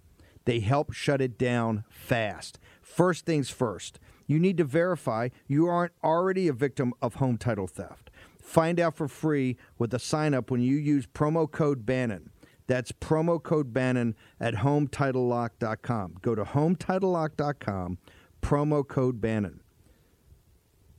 [0.45, 2.59] they help shut it down fast.
[2.83, 7.67] First things first, you need to verify you aren't already a victim of home title
[7.67, 8.11] theft.
[8.43, 12.29] Find out for free with a sign up when you use promo code Bannon.
[12.67, 16.17] That's promo code Bannon at HomeTitleLock.com.
[16.21, 17.99] Go to HomeTitleLock.com,
[18.43, 19.61] promo code Bannon.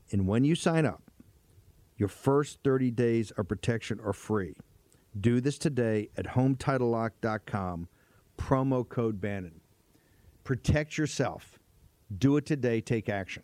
[0.10, 1.04] And when you sign up,
[1.97, 4.56] your first 30 days of protection are free.
[5.19, 7.88] Do this today at HomeTitleLock.com,
[8.38, 9.60] promo code Bannon.
[10.43, 11.60] Protect yourself.
[12.17, 12.82] Do it today.
[12.82, 13.43] Take action.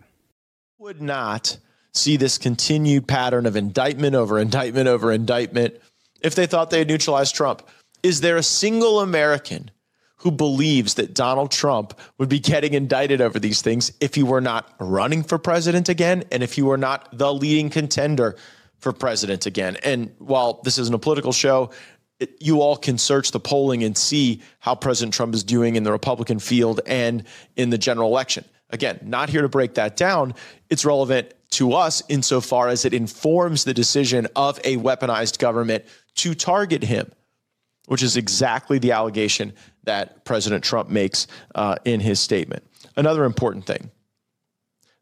[0.80, 1.58] Would not
[1.94, 5.76] see this continued pattern of indictment over indictment over indictment
[6.22, 7.68] if they thought they had neutralized Trump.
[8.04, 9.72] Is there a single American
[10.18, 14.42] who believes that Donald Trump would be getting indicted over these things if he were
[14.42, 18.36] not running for president again and if he were not the leading contender
[18.80, 19.78] for president again?
[19.84, 21.72] And while this isn't a political show,
[22.20, 25.84] it, you all can search the polling and see how President Trump is doing in
[25.84, 27.24] the Republican field and
[27.56, 28.44] in the general election.
[28.70, 30.34] Again, not here to break that down.
[30.70, 35.86] It's relevant to us insofar as it informs the decision of a weaponized government
[36.16, 37.10] to target him,
[37.86, 42.64] which is exactly the allegation that President Trump makes uh, in his statement.
[42.98, 43.90] Another important thing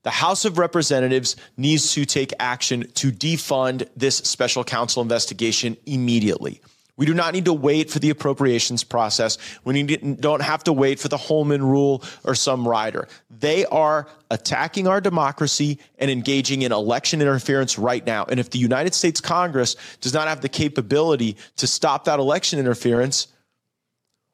[0.05, 6.61] the House of Representatives needs to take action to defund this special counsel investigation immediately.
[6.95, 9.39] We do not need to wait for the appropriations process.
[9.63, 13.07] We need, don't have to wait for the Holman rule or some rider.
[13.31, 18.25] They are attacking our democracy and engaging in election interference right now.
[18.25, 22.59] And if the United States Congress does not have the capability to stop that election
[22.59, 23.27] interference,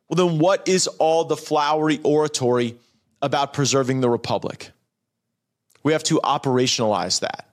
[0.10, 2.76] well, then what is all the flowery oratory
[3.22, 4.72] about preserving the republic?
[5.84, 7.48] We have to operationalize that.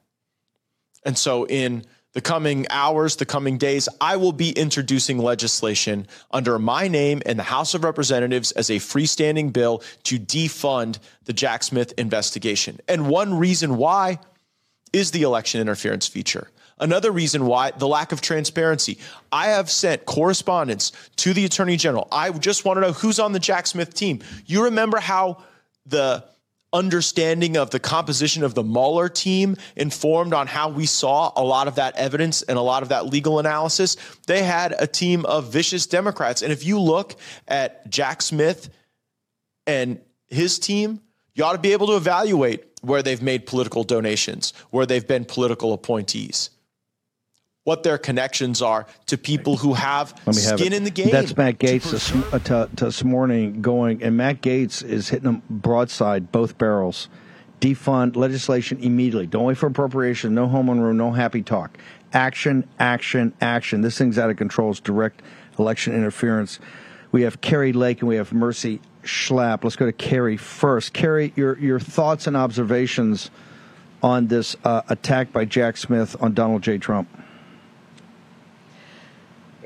[1.04, 6.58] And so, in the coming hours, the coming days, I will be introducing legislation under
[6.58, 11.62] my name in the House of Representatives as a freestanding bill to defund the Jack
[11.62, 12.80] Smith investigation.
[12.88, 14.18] And one reason why
[14.92, 16.48] is the election interference feature.
[16.80, 18.98] Another reason why the lack of transparency.
[19.32, 22.08] I have sent correspondence to the Attorney General.
[22.12, 24.20] I just want to know who's on the Jack Smith team.
[24.46, 25.42] You remember how
[25.86, 26.24] the
[26.72, 31.68] understanding of the composition of the Mueller team informed on how we saw a lot
[31.68, 33.96] of that evidence and a lot of that legal analysis.
[34.26, 36.42] They had a team of vicious Democrats.
[36.42, 38.68] And if you look at Jack Smith
[39.66, 41.00] and his team,
[41.34, 45.24] you ought to be able to evaluate where they've made political donations, where they've been
[45.24, 46.50] political appointees
[47.68, 51.10] what their connections are to people who have skin in the game.
[51.10, 55.26] That's Matt Gaetz this, uh, to, to this morning going, and Matt Gaetz is hitting
[55.26, 57.10] them broadside, both barrels.
[57.60, 59.26] Defund legislation immediately.
[59.26, 60.34] Don't wait for appropriation.
[60.34, 60.94] No Holman rule.
[60.94, 61.76] No happy talk.
[62.14, 63.82] Action, action, action.
[63.82, 64.70] This thing's out of control.
[64.70, 65.20] It's direct
[65.58, 66.60] election interference.
[67.12, 69.62] We have Kari Lake and we have Mercy Schlapp.
[69.62, 70.94] Let's go to Kari first.
[70.94, 73.30] Kari, your your thoughts and observations
[74.02, 76.78] on this uh, attack by Jack Smith on Donald J.
[76.78, 77.08] Trump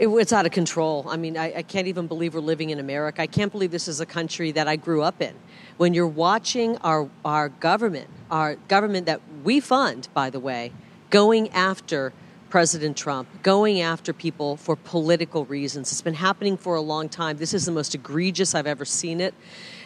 [0.03, 1.07] it, it's out of control.
[1.09, 3.23] I mean, I, I can't even believe we're living in America.
[3.23, 5.35] I can't believe this is a country that I grew up in.
[5.77, 10.73] When you're watching our, our government, our government that we fund, by the way,
[11.11, 12.12] going after
[12.51, 15.91] President Trump, going after people for political reasons.
[15.93, 17.38] It's been happening for a long time.
[17.38, 19.35] This is the most egregious I've ever seen it.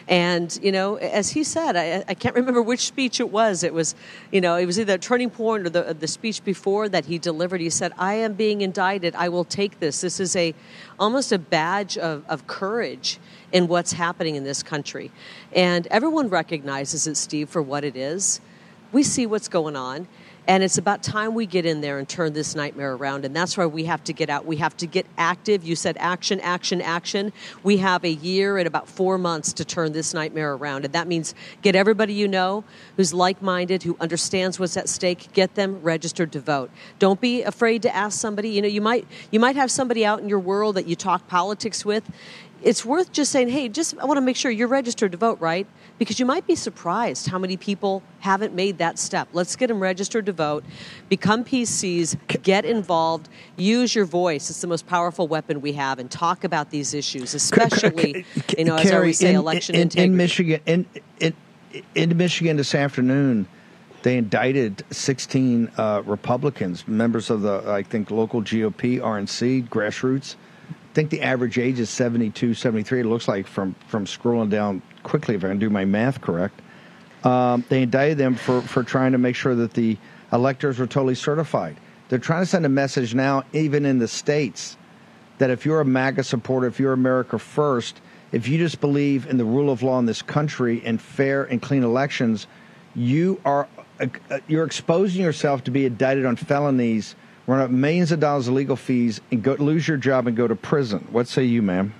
[0.09, 3.63] And, you know, as he said, I, I can't remember which speech it was.
[3.63, 3.93] It was,
[4.31, 7.17] you know, it was either turning point or the, uh, the speech before that he
[7.17, 7.59] delivered.
[7.59, 9.15] He said, I am being indicted.
[9.15, 9.99] I will take this.
[9.99, 10.55] This is a
[10.97, 13.19] almost a badge of, of courage
[13.51, 15.11] in what's happening in this country.
[15.53, 18.39] And everyone recognizes it, Steve, for what it is.
[18.93, 20.07] We see what's going on.
[20.47, 23.25] And it's about time we get in there and turn this nightmare around.
[23.25, 24.45] And that's why we have to get out.
[24.45, 25.65] We have to get active.
[25.65, 27.33] You said action, action, action.
[27.63, 30.85] We have a year and about four months to turn this nightmare around.
[30.85, 32.63] And that means get everybody you know
[32.95, 36.71] who's like minded, who understands what's at stake, get them registered to vote.
[36.97, 38.49] Don't be afraid to ask somebody.
[38.49, 41.27] You know, you might you might have somebody out in your world that you talk
[41.27, 42.09] politics with
[42.63, 45.39] it's worth just saying, hey, just I want to make sure you're registered to vote,
[45.39, 45.67] right?
[45.97, 49.27] Because you might be surprised how many people haven't made that step.
[49.33, 50.63] Let's get them registered to vote,
[51.09, 54.49] become PCs, get involved, use your voice.
[54.49, 58.25] It's the most powerful weapon we have, and talk about these issues, especially,
[58.57, 60.11] you know, as I always say, election in, integrity.
[60.11, 60.85] In Michigan, in,
[61.19, 61.33] in,
[61.95, 63.47] in Michigan this afternoon,
[64.03, 70.35] they indicted 16 uh, Republicans, members of the, I think, local GOP, RNC, grassroots
[70.97, 73.01] I think the average age is 72, 73.
[73.01, 76.61] It looks like from, from scrolling down quickly, if I can do my math correct.
[77.23, 79.97] Um, they indicted them for, for trying to make sure that the
[80.31, 81.77] electors were totally certified.
[82.09, 84.77] They're trying to send a message now, even in the states,
[85.39, 88.01] that if you're a MAGA supporter, if you're America first,
[88.31, 91.61] if you just believe in the rule of law in this country and fair and
[91.61, 92.45] clean elections,
[92.95, 93.67] you are
[93.99, 94.07] uh,
[94.47, 97.15] you're exposing yourself to be indicted on felonies,
[97.47, 100.47] run up millions of dollars of legal fees, and go lose your job and go
[100.47, 101.07] to prison.
[101.11, 101.93] What say you, ma'am?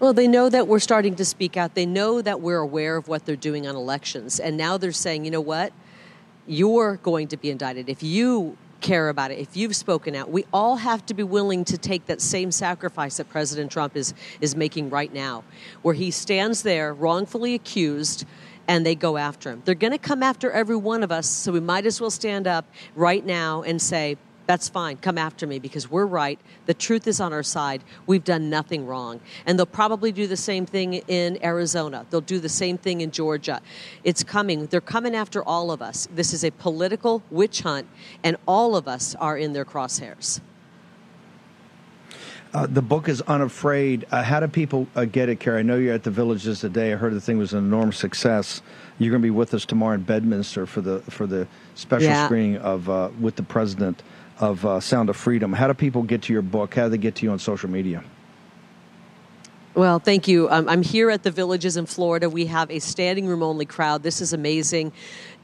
[0.00, 1.74] Well, they know that we're starting to speak out.
[1.74, 4.40] They know that we're aware of what they're doing on elections.
[4.40, 5.74] And now they're saying, you know what?
[6.46, 7.90] You're going to be indicted.
[7.90, 11.66] If you care about it, if you've spoken out, we all have to be willing
[11.66, 15.44] to take that same sacrifice that President Trump is, is making right now,
[15.82, 18.24] where he stands there wrongfully accused
[18.68, 19.60] and they go after him.
[19.66, 22.46] They're going to come after every one of us, so we might as well stand
[22.46, 24.16] up right now and say,
[24.50, 24.96] that's fine.
[24.96, 26.36] Come after me because we're right.
[26.66, 27.84] The truth is on our side.
[28.08, 29.20] We've done nothing wrong.
[29.46, 32.04] And they'll probably do the same thing in Arizona.
[32.10, 33.62] They'll do the same thing in Georgia.
[34.02, 34.66] It's coming.
[34.66, 36.08] They're coming after all of us.
[36.12, 37.86] This is a political witch hunt,
[38.24, 40.40] and all of us are in their crosshairs.
[42.52, 44.04] Uh, the book is Unafraid.
[44.10, 45.60] Uh, how do people uh, get it, Kari?
[45.60, 46.92] I know you're at the Villages today.
[46.92, 48.62] I heard the thing was an enormous success.
[48.98, 51.46] You're going to be with us tomorrow in Bedminster for the for the
[51.76, 52.24] special yeah.
[52.24, 54.02] screening of uh, with the president
[54.40, 55.52] of uh, Sound of Freedom.
[55.52, 56.74] How do people get to your book?
[56.74, 58.02] How do they get to you on social media?
[59.74, 60.50] Well, thank you.
[60.50, 62.28] Um, I'm here at the Villages in Florida.
[62.28, 64.02] We have a standing room only crowd.
[64.02, 64.92] This is amazing.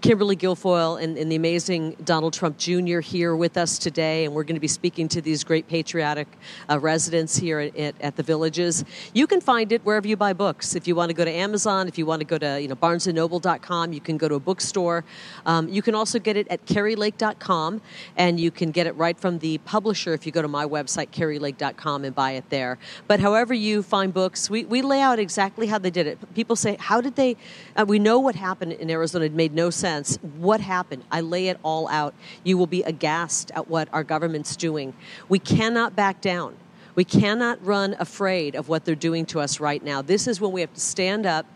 [0.02, 3.00] Kimberly Guilfoyle and, and, the amazing Donald Trump Jr.
[3.00, 6.28] here with us today, and we're going to be speaking to these great patriotic
[6.68, 8.84] uh, residents here at, at, the villages.
[9.14, 10.74] You can find it wherever you buy books.
[10.74, 12.76] If you want to go to Amazon, if you want to go to you know
[12.76, 15.02] BarnesandNoble.com, you can go to a bookstore.
[15.46, 17.80] Um, you can also get it at KariLake.com,
[18.18, 21.10] and you can get it right from the publisher if you go to my website
[21.10, 22.78] KariLake.com and buy it there.
[23.08, 26.34] But however you find books, we, we lay out exactly how they did it.
[26.34, 27.36] People say, "How did they?"
[27.74, 29.24] Uh, we know what happened in Arizona.
[29.24, 31.04] It made no sense sense what happened.
[31.12, 32.12] I lay it all out.
[32.42, 34.94] You will be aghast at what our government's doing.
[35.28, 36.56] We cannot back down.
[36.96, 40.02] We cannot run afraid of what they're doing to us right now.
[40.02, 41.46] This is when we have to stand up,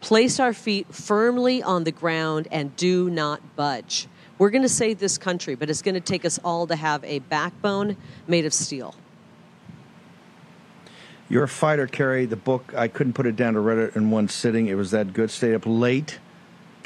[0.00, 4.06] place our feet firmly on the ground, and do not budge.
[4.38, 7.02] We're going to save this country, but it's going to take us all to have
[7.02, 7.96] a backbone
[8.28, 8.94] made of steel.
[11.28, 12.26] You're a fighter, Kari.
[12.26, 14.68] The book, I couldn't put it down to read it in one sitting.
[14.68, 15.32] It was that good.
[15.32, 16.20] Stayed up late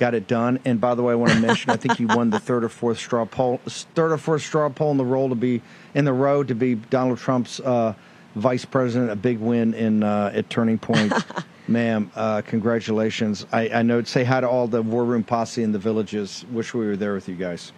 [0.00, 0.58] got it done.
[0.64, 2.68] And by the way, I want to mention, I think you won the third or
[2.68, 5.62] fourth straw poll, third or fourth straw poll in the role to be
[5.94, 7.94] in the row to be Donald Trump's uh,
[8.34, 9.10] vice president.
[9.10, 11.12] A big win in uh, at Turning Point,
[11.68, 12.10] ma'am.
[12.16, 13.46] Uh, congratulations.
[13.52, 14.02] I, I know.
[14.02, 16.44] Say hi to all the War Room posse in the villages.
[16.50, 17.72] Wish we were there with you guys.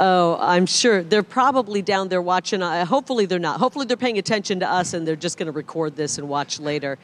[0.00, 2.62] Oh, I'm sure they're probably down there watching.
[2.62, 3.58] Uh, hopefully, they're not.
[3.58, 6.60] Hopefully, they're paying attention to us and they're just going to record this and watch
[6.60, 6.98] later.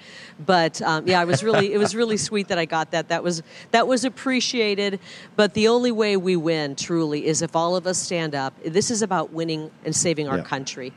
[0.47, 3.09] But um, yeah, it was really it was really sweet that I got that.
[3.09, 3.43] That was
[3.73, 5.01] that was appreciated.
[5.35, 8.55] But the only way we win truly is if all of us stand up.
[8.65, 10.45] This is about winning and saving our yeah.
[10.45, 10.93] country.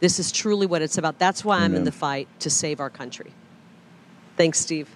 [0.00, 1.18] This is truly what it's about.
[1.18, 1.70] That's why Amen.
[1.70, 3.32] I'm in the fight to save our country.
[4.36, 4.88] Thanks, Steve.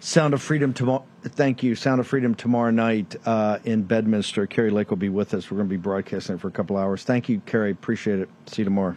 [0.00, 1.04] Sound of Freedom tomorrow.
[1.22, 1.74] Thank you.
[1.74, 4.46] Sound of Freedom tomorrow night uh, in Bedminster.
[4.46, 5.50] Kari Lake will be with us.
[5.50, 7.02] We're going to be broadcasting it for a couple hours.
[7.02, 7.72] Thank you, Kari.
[7.72, 8.28] Appreciate it.
[8.46, 8.96] See you tomorrow.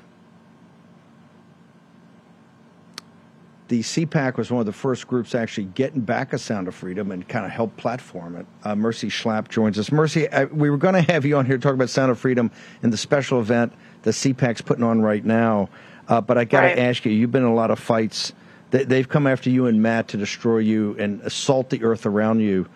[3.70, 7.10] The CPAC was one of the first groups actually getting back a Sound of Freedom
[7.10, 8.46] and kind of help platform it.
[8.64, 9.92] Uh, Mercy Schlapp joins us.
[9.92, 12.20] Mercy, I, we were going to have you on here to talk about Sound of
[12.20, 12.52] Freedom
[12.84, 13.74] and the special event
[14.04, 15.70] the CPAC's putting on right now.
[16.08, 16.80] Uh, but I got to right.
[16.80, 18.34] ask you, you've been in a lot of fights
[18.72, 22.40] they, have come after you and Matt to destroy you and assault the earth around
[22.40, 22.68] you.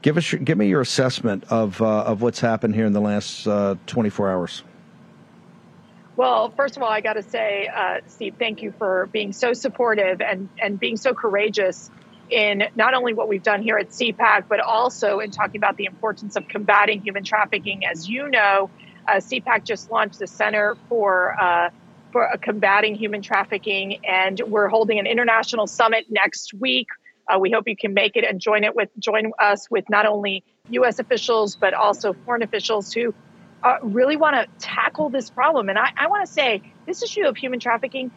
[0.00, 3.46] Give us, give me your assessment of uh, of what's happened here in the last
[3.46, 4.62] uh, 24 hours.
[6.16, 9.52] Well, first of all, I got to say, uh, Steve, thank you for being so
[9.52, 11.90] supportive and and being so courageous
[12.30, 15.84] in not only what we've done here at CPAC, but also in talking about the
[15.84, 17.84] importance of combating human trafficking.
[17.86, 18.70] As you know,
[19.06, 21.70] uh, CPAC just launched the Center for uh,
[22.12, 24.04] for uh, combating human trafficking.
[24.06, 26.88] And we're holding an international summit next week.
[27.28, 30.06] Uh, we hope you can make it and join it with join us with not
[30.06, 30.98] only U.S.
[30.98, 33.14] officials but also foreign officials who
[33.62, 35.68] uh, really want to tackle this problem.
[35.68, 38.10] And I, I want to say this issue of human trafficking,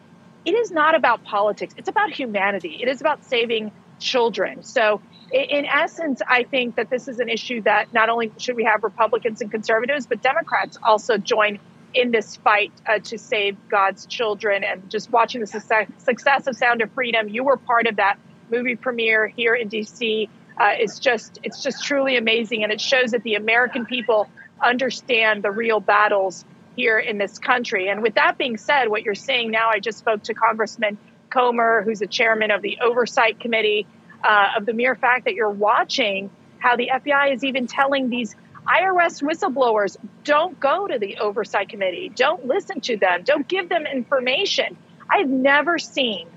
[0.44, 1.74] it is not about politics.
[1.76, 2.78] It's about humanity.
[2.82, 3.70] It is about saving
[4.00, 4.62] children.
[4.64, 5.00] So
[5.32, 8.84] in essence, I think that this is an issue that not only should we have
[8.84, 11.58] Republicans and conservatives, but Democrats also join
[11.94, 14.64] in this fight uh, to save God's children.
[14.64, 18.18] And just watching the success, success of Sound of Freedom, you were part of that
[18.50, 20.28] movie premiere here in DC.
[20.58, 24.28] Uh, it's just it's just truly amazing, and it shows that the American people
[24.62, 26.44] understand the real battles
[26.76, 27.88] here in this country.
[27.88, 30.98] And with that being said, what you're saying now, I just spoke to Congressman
[31.30, 33.86] Comer, who's the chairman of the Oversight Committee.
[34.22, 38.34] uh, of the mere fact that you're watching how the FBI is even telling these
[38.66, 43.86] IRS whistleblowers don't go to the oversight committee, don't listen to them, don't give them
[43.86, 44.76] information.
[45.08, 46.28] I've never seen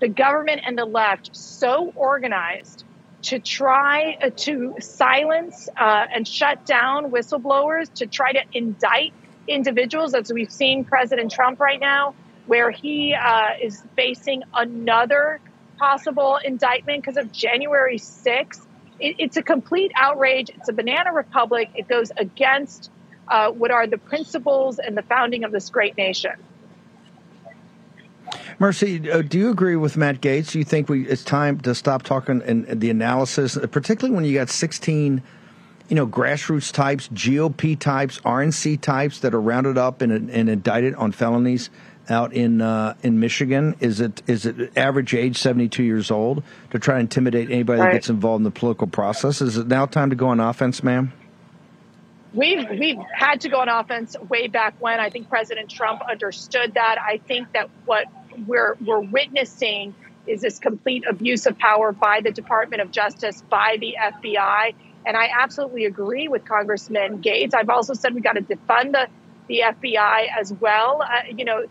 [0.00, 2.84] the government and the left so organized
[3.22, 9.12] to try uh, to silence uh, and shut down whistleblowers, to try to indict
[9.48, 12.14] individuals, as we've seen President Trump right now,
[12.46, 15.40] where he uh, is facing another
[15.78, 18.66] possible indictment because of January 6th.
[18.98, 20.50] It, it's a complete outrage.
[20.50, 21.70] It's a banana republic.
[21.74, 22.90] It goes against
[23.28, 26.32] uh, what are the principles and the founding of this great nation.
[28.58, 30.52] Mercy, uh, do you agree with Matt Gaetz?
[30.52, 34.24] Do you think we it's time to stop talking and, and the analysis, particularly when
[34.24, 35.22] you got 16,
[35.88, 40.94] you know, grassroots types, GOP types, RNC types that are rounded up and, and indicted
[40.94, 41.70] on felonies
[42.08, 43.76] out in uh, in Michigan?
[43.80, 47.80] Is it is it average age seventy two years old to try to intimidate anybody
[47.80, 47.88] right.
[47.88, 49.40] that gets involved in the political process?
[49.40, 51.12] Is it now time to go on offense, ma'am?
[52.32, 55.00] We've we've had to go on offense way back when.
[55.00, 56.96] I think President Trump understood that.
[57.00, 58.06] I think that what
[58.46, 59.94] we're we're witnessing
[60.26, 64.74] is this complete abuse of power by the Department of Justice, by the FBI.
[65.06, 67.54] And I absolutely agree with Congressman Gaetz.
[67.54, 69.08] I've also said we got to defund the,
[69.48, 71.02] the FBI as well.
[71.02, 71.66] Uh, you know,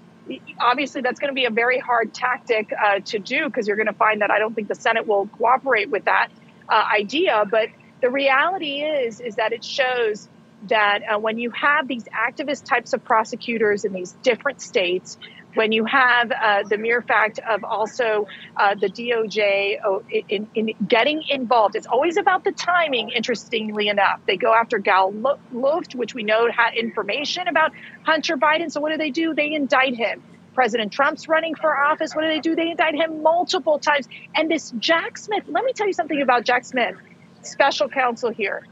[0.60, 3.88] obviously that's going to be a very hard tactic uh, to do because you're going
[3.88, 6.30] to find that I don't think the Senate will cooperate with that
[6.70, 7.44] uh, idea.
[7.50, 7.70] But
[8.02, 10.30] the reality is, is that it shows
[10.70, 15.18] that uh, when you have these activist types of prosecutors in these different states,
[15.56, 18.28] when you have uh, the mere fact of also
[18.58, 24.20] uh, the DOJ oh, in, in, getting involved, it's always about the timing, interestingly enough.
[24.28, 25.14] They go after Gal
[25.52, 27.72] Luft, which we know had information about
[28.04, 28.72] Hunter Biden.
[28.72, 29.34] So what do they do?
[29.34, 30.24] They indict him.
[30.54, 32.14] President Trump's running for office.
[32.14, 32.56] What do they do?
[32.56, 34.08] They indict him multiple times.
[34.36, 36.96] And this Jack Smith, let me tell you something about Jack Smith,
[37.42, 38.64] special counsel here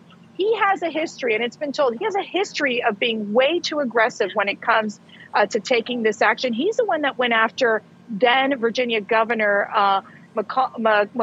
[0.41, 3.59] he has a history, and it's been told he has a history of being way
[3.59, 4.99] too aggressive when it comes
[5.33, 6.53] uh, to taking this action.
[6.53, 10.01] He's the one that went after then Virginia Governor uh,
[10.35, 11.19] McDonnell,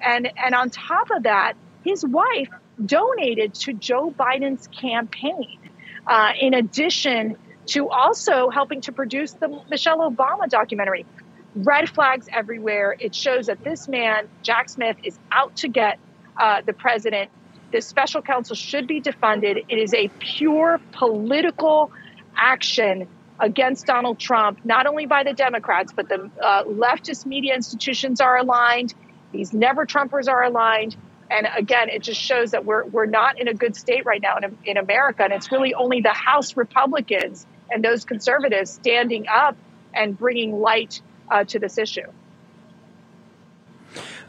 [0.00, 1.54] and and on top of that,
[1.84, 2.48] his wife
[2.84, 5.58] donated to Joe Biden's campaign.
[6.06, 7.36] Uh, in addition
[7.66, 11.06] to also helping to produce the Michelle Obama documentary.
[11.54, 12.96] Red flags everywhere.
[12.98, 15.98] It shows that this man, Jack Smith, is out to get
[16.36, 17.30] uh, the president.
[17.72, 19.64] This special counsel should be defunded.
[19.68, 21.90] It is a pure political
[22.36, 23.08] action
[23.40, 28.38] against Donald Trump, not only by the Democrats, but the uh, leftist media institutions are
[28.38, 28.94] aligned.
[29.32, 30.96] These never Trumpers are aligned.
[31.30, 34.36] And again, it just shows that we're, we're not in a good state right now
[34.36, 35.24] in, in America.
[35.24, 39.56] And it's really only the House Republicans and those conservatives standing up
[39.92, 42.06] and bringing light uh, to this issue.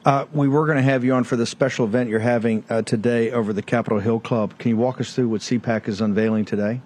[0.03, 2.81] Uh, we were going to have you on for the special event you're having uh,
[2.83, 4.57] today over the Capitol Hill Club.
[4.59, 6.81] Can you walk us through what CPAC is unveiling today?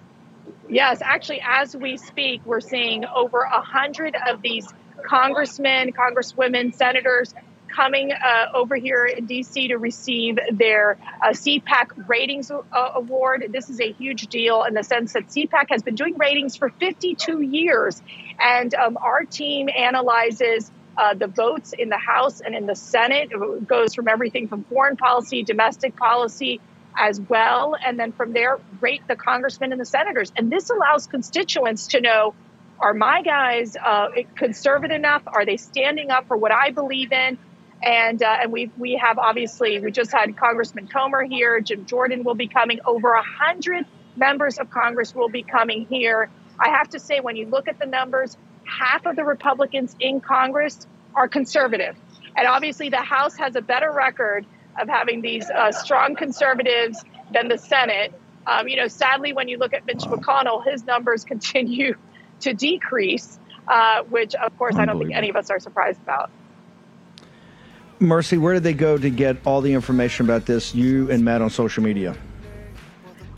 [0.70, 4.68] Yes, actually, as we speak, we're seeing over a hundred of these
[5.04, 7.34] congressmen, congresswomen, senators
[7.74, 12.62] coming uh, over here in DC to receive their uh, CPAC Ratings uh,
[12.94, 13.46] Award.
[13.50, 16.70] This is a huge deal in the sense that CPAC has been doing ratings for
[16.70, 18.00] 52 years,
[18.38, 20.70] and um, our team analyzes.
[20.98, 24.64] Uh, the votes in the House and in the Senate it goes from everything from
[24.64, 26.60] foreign policy, domestic policy,
[26.96, 27.76] as well.
[27.84, 30.32] And then from there, rate the congressmen and the senators.
[30.36, 32.34] And this allows constituents to know
[32.80, 35.22] are my guys uh, conservative enough?
[35.26, 37.38] Are they standing up for what I believe in?
[37.82, 41.60] And uh, and we we have obviously we just had Congressman Comer here.
[41.60, 42.80] Jim Jordan will be coming.
[42.84, 43.86] Over a hundred
[44.16, 46.30] members of Congress will be coming here.
[46.58, 50.20] I have to say, when you look at the numbers, half of the Republicans in
[50.20, 51.96] Congress are conservative,
[52.36, 54.44] and obviously the House has a better record
[54.80, 58.12] of having these uh, strong conservatives than the Senate.
[58.46, 61.94] Um, you know, sadly, when you look at Mitch McConnell, his numbers continue
[62.40, 66.30] to decrease, uh, which, of course, I don't think any of us are surprised about.
[67.98, 70.74] Mercy, where did they go to get all the information about this?
[70.74, 72.16] You and Matt on social media.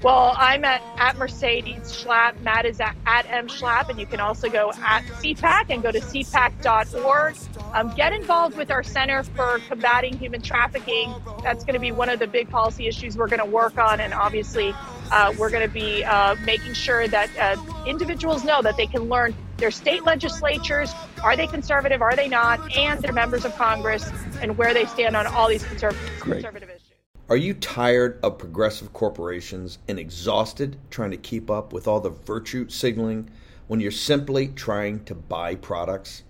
[0.02, 2.40] Well, I'm at, at Mercedes Schlapp.
[2.40, 5.92] Matt is at, at M Schlapp, and you can also go at CPAC and go
[5.92, 7.36] to cpac.org.
[7.72, 11.14] Um, get involved with our Center for Combating Human Trafficking.
[11.44, 14.00] That's going to be one of the big policy issues we're going to work on,
[14.00, 14.74] and obviously,
[15.12, 19.02] uh, we're going to be uh, making sure that uh, individuals know that they can
[19.02, 20.92] learn their state legislatures
[21.22, 25.14] are they conservative, are they not, and their members of Congress and where they stand
[25.16, 26.81] on all these conservative, conservative issues.
[27.28, 32.10] Are you tired of progressive corporations and exhausted trying to keep up with all the
[32.10, 33.30] virtue signaling
[33.68, 36.24] when you're simply trying to buy products?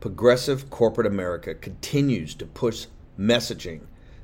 [0.00, 2.86] progressive corporate America continues to push
[3.18, 3.80] messaging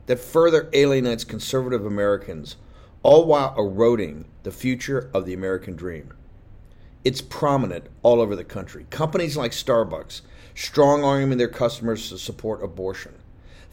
[0.07, 2.57] that further alienates conservative Americans,
[3.03, 6.15] all while eroding the future of the American dream.
[7.05, 8.87] It's prominent all over the country.
[8.91, 10.23] Companies like Starbucks
[10.55, 13.15] strong arming their customers to support abortion.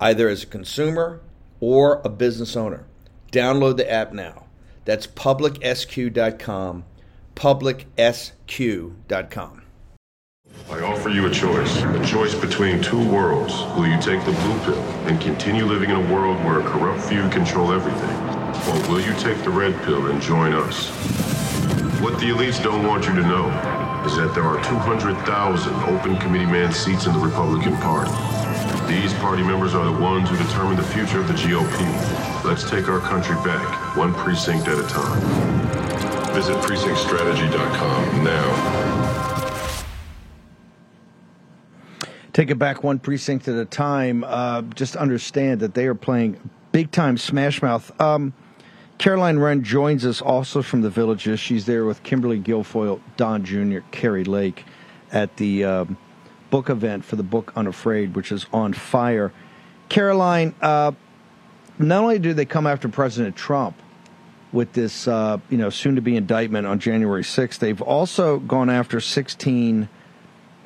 [0.00, 1.20] either as a consumer
[1.60, 2.86] or a business owner.
[3.32, 4.46] Download the app now.
[4.84, 6.84] That's publicsq.com,
[7.34, 8.02] publicsq.com.
[10.70, 11.82] I offer you a choice.
[11.82, 13.54] A choice between two worlds.
[13.76, 17.02] Will you take the blue pill and continue living in a world where a corrupt
[17.08, 18.16] few control everything?
[18.68, 20.88] Or will you take the red pill and join us?
[22.00, 23.48] What the elites don't want you to know
[24.06, 28.35] is that there are 200,000 open committeeman seats in the Republican Party.
[28.86, 32.44] These party members are the ones who determine the future of the GOP.
[32.44, 35.20] Let's take our country back, one precinct at a time.
[36.32, 38.76] Visit precinctstrategy.com now.
[42.32, 44.22] Take it back one precinct at a time.
[44.22, 46.38] Uh, just understand that they are playing
[46.70, 47.98] big time Smash Mouth.
[48.00, 48.34] Um,
[48.98, 51.40] Caroline Wren joins us also from the villages.
[51.40, 54.64] She's there with Kimberly Guilfoyle, Don Jr., Kari Lake
[55.10, 55.98] at the um,
[56.56, 59.30] book event for the book Unafraid, which is on fire.
[59.90, 60.90] Caroline, uh,
[61.78, 63.76] not only do they come after President Trump
[64.52, 69.86] with this, uh, you know, soon-to-be indictment on January 6th, they've also gone after 16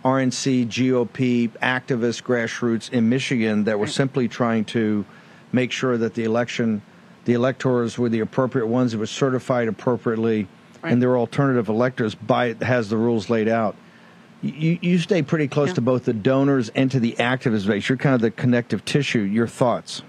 [0.05, 5.05] RNC, GOP activists, grassroots in Michigan that were simply trying to
[5.51, 6.82] make sure that the election,
[7.24, 10.47] the electors were the appropriate ones, it was certified appropriately,
[10.82, 10.93] right.
[10.93, 13.74] and their alternative electors by has the rules laid out.
[14.43, 15.74] You, you stay pretty close yeah.
[15.74, 17.88] to both the donors and to the activist base.
[17.88, 19.20] You're kind of the connective tissue.
[19.20, 20.03] Your thoughts?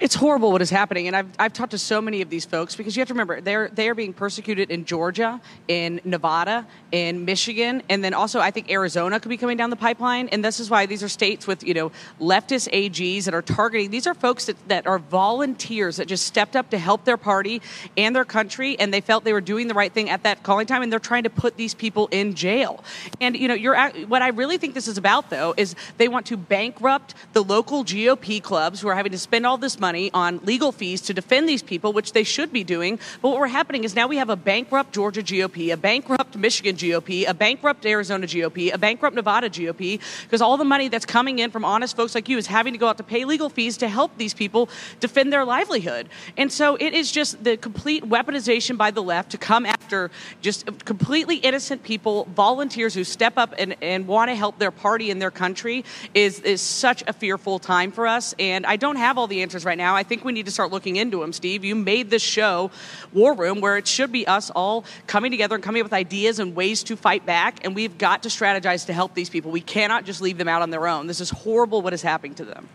[0.00, 2.76] It's horrible what is happening, and I've, I've talked to so many of these folks
[2.76, 7.24] because you have to remember they're they are being persecuted in Georgia, in Nevada, in
[7.24, 10.28] Michigan, and then also I think Arizona could be coming down the pipeline.
[10.28, 11.90] And this is why these are states with you know
[12.20, 13.90] leftist AGs that are targeting.
[13.90, 17.60] These are folks that, that are volunteers that just stepped up to help their party
[17.96, 20.68] and their country, and they felt they were doing the right thing at that calling
[20.68, 22.84] time, and they're trying to put these people in jail.
[23.20, 23.76] And you know, you're
[24.06, 27.84] what I really think this is about though is they want to bankrupt the local
[27.84, 31.14] GOP clubs who are having to spend all this money money on legal fees to
[31.14, 32.98] defend these people, which they should be doing.
[33.22, 36.76] But what we're happening is now we have a bankrupt Georgia GOP, a bankrupt Michigan
[36.76, 41.38] GOP, a bankrupt Arizona GOP, a bankrupt Nevada GOP, because all the money that's coming
[41.38, 43.78] in from honest folks like you is having to go out to pay legal fees
[43.78, 44.68] to help these people
[45.00, 46.06] defend their livelihood.
[46.36, 50.10] And so it is just the complete weaponization by the left to come after
[50.42, 55.10] just completely innocent people, volunteers who step up and, and want to help their party
[55.10, 55.82] and their country
[56.12, 58.34] is, is such a fearful time for us.
[58.38, 59.77] And I don't have all the answers right now.
[59.80, 61.64] I think we need to start looking into them, Steve.
[61.64, 62.70] You made this show,
[63.12, 66.38] War Room, where it should be us all coming together and coming up with ideas
[66.38, 67.64] and ways to fight back.
[67.64, 69.50] And we've got to strategize to help these people.
[69.50, 71.06] We cannot just leave them out on their own.
[71.06, 72.68] This is horrible what is happening to them.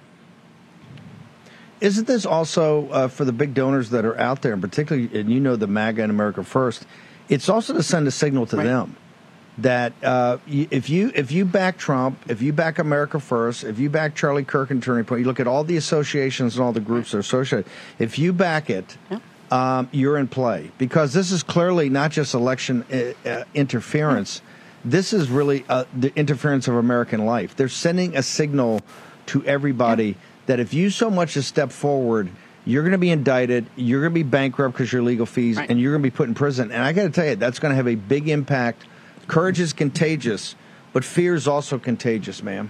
[1.82, 5.30] Isn't this also uh, for the big donors that are out there, and particularly, and
[5.30, 6.86] you know, the MAGA and America First?
[7.28, 8.64] It's also to send a signal to right.
[8.64, 8.96] them
[9.60, 13.90] that uh, if you if you back Trump, if you back America First, if you
[13.90, 16.80] back Charlie Kirk and Turning Point, you look at all the associations and all the
[16.80, 17.70] groups that are associated.
[18.00, 19.20] If you back it, yeah.
[19.52, 24.42] um, you're in play because this is clearly not just election uh, uh, interference.
[24.84, 27.56] This is really uh, the interference of American life.
[27.56, 28.82] They're sending a signal
[29.28, 30.16] to everybody
[30.48, 32.30] that if you so much as step forward,
[32.66, 35.70] you're going to be indicted, you're going to be bankrupt because your legal fees, Right.
[35.70, 36.72] and you're going to be put in prison.
[36.72, 38.84] And I got to tell you, that's going to have a big impact.
[39.28, 40.56] Courage is contagious,
[40.92, 42.70] but fear is also contagious, ma'am.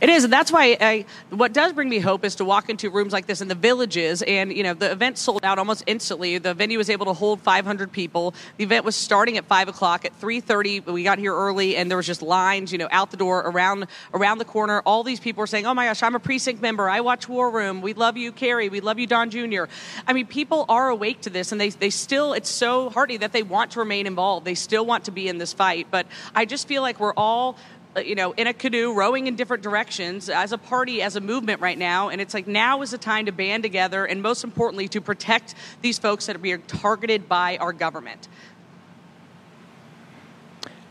[0.00, 2.88] It is, and that's why I, what does bring me hope is to walk into
[2.88, 6.38] rooms like this in the villages, and you know the event sold out almost instantly.
[6.38, 8.32] The venue was able to hold 500 people.
[8.56, 10.06] The event was starting at five o'clock.
[10.06, 13.18] At 3:30, we got here early, and there was just lines, you know, out the
[13.18, 14.80] door, around around the corner.
[14.86, 16.88] All these people were saying, "Oh my gosh, I'm a precinct member.
[16.88, 17.82] I watch War Room.
[17.82, 18.70] We love you, Kari.
[18.70, 19.64] We love you, Don Jr."
[20.06, 22.32] I mean, people are awake to this, and they they still.
[22.32, 24.46] It's so heartening that they want to remain involved.
[24.46, 27.58] They still want to be in this fight, but I just feel like we're all
[27.96, 31.60] you know, in a canoe, rowing in different directions as a party, as a movement
[31.60, 32.08] right now.
[32.08, 35.54] And it's like now is the time to band together and most importantly, to protect
[35.82, 38.28] these folks that are being targeted by our government.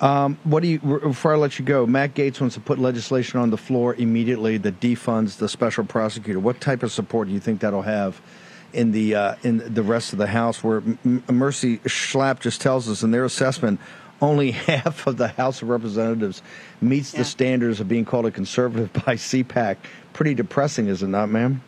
[0.02, 3.40] Um, what do you, before I let you go, Matt Gaetz wants to put legislation
[3.40, 6.40] on the floor immediately that defunds the special prosecutor.
[6.40, 8.22] What type of support do you think that'll have
[8.72, 10.64] in the uh, in the rest of the House?
[10.64, 13.82] Where M- Mercy Schlapp just tells us in their assessment,
[14.22, 16.42] only half of the House of Representatives
[16.82, 19.78] meets the standards of being called a conservative by CPAC.
[20.14, 21.62] Pretty depressing, is it not, ma'am?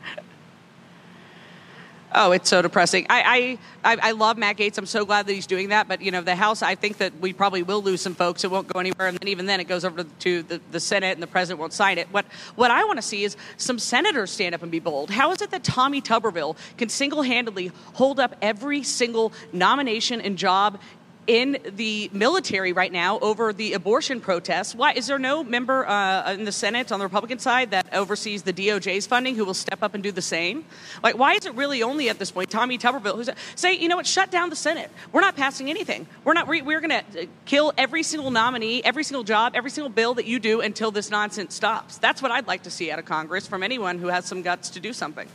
[2.13, 3.05] Oh, it's so depressing.
[3.09, 4.77] I, I, I love Matt Gaetz.
[4.77, 5.87] I'm so glad that he's doing that.
[5.87, 8.43] But you know, the House, I think that we probably will lose some folks.
[8.43, 11.13] It won't go anywhere, and then even then, it goes over to, the, the Senate,
[11.13, 12.07] and the president won't sign it.
[12.11, 12.25] What
[12.55, 15.09] what I want to see is some senators stand up and be bold.
[15.09, 20.79] How is it that Tommy Tuberville can single-handedly hold up every single nomination and job?
[21.27, 24.73] In the military right now over the abortion protests.
[24.73, 28.41] Why is there no member uh, in the Senate on the Republican side that oversees
[28.41, 30.65] the DOJ's funding who will step up and do the same?
[31.03, 33.97] Like, why is it really only at this point Tommy Tuberville who's say, you know
[33.97, 34.89] what, shut down the Senate.
[35.11, 36.07] We're not passing anything.
[36.23, 36.47] We're not.
[36.47, 40.25] We, we're going to kill every single nominee, every single job, every single bill that
[40.25, 41.99] you do until this nonsense stops.
[41.99, 44.71] That's what I'd like to see out of Congress from anyone who has some guts
[44.71, 45.27] to do something.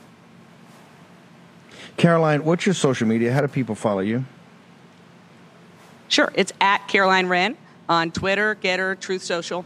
[1.96, 3.32] Caroline, what's your social media?
[3.32, 4.24] How do people follow you?
[6.08, 7.56] Sure, it's at Caroline Wren
[7.88, 9.64] on Twitter, Gettr, Truth Social.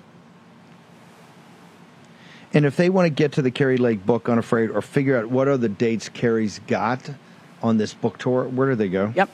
[2.52, 5.26] And if they want to get to the Kari Lake book, Unafraid, or figure out
[5.26, 7.10] what are the dates Kari's got
[7.62, 9.12] on this book tour, where do they go?
[9.14, 9.30] Yep.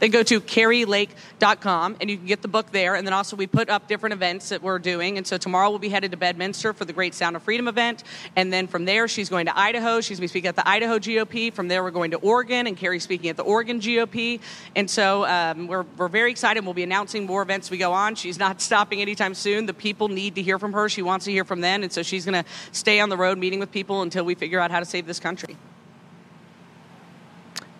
[0.00, 2.94] Then go to karilake.com and you can get the book there.
[2.94, 5.18] And then also, we put up different events that we're doing.
[5.18, 8.04] And so, tomorrow we'll be headed to Bedminster for the Great Sound of Freedom event.
[8.36, 10.00] And then from there, she's going to Idaho.
[10.00, 11.52] She's going to be speaking at the Idaho GOP.
[11.52, 14.40] From there, we're going to Oregon, and Kari's speaking at the Oregon GOP.
[14.76, 16.64] And so, um, we're, we're very excited.
[16.64, 18.14] We'll be announcing more events we go on.
[18.14, 19.66] She's not stopping anytime soon.
[19.66, 20.88] The people need to hear from her.
[20.88, 21.82] She wants to hear from them.
[21.82, 24.60] And so, she's going to stay on the road meeting with people until we figure
[24.60, 25.56] out how to save this country.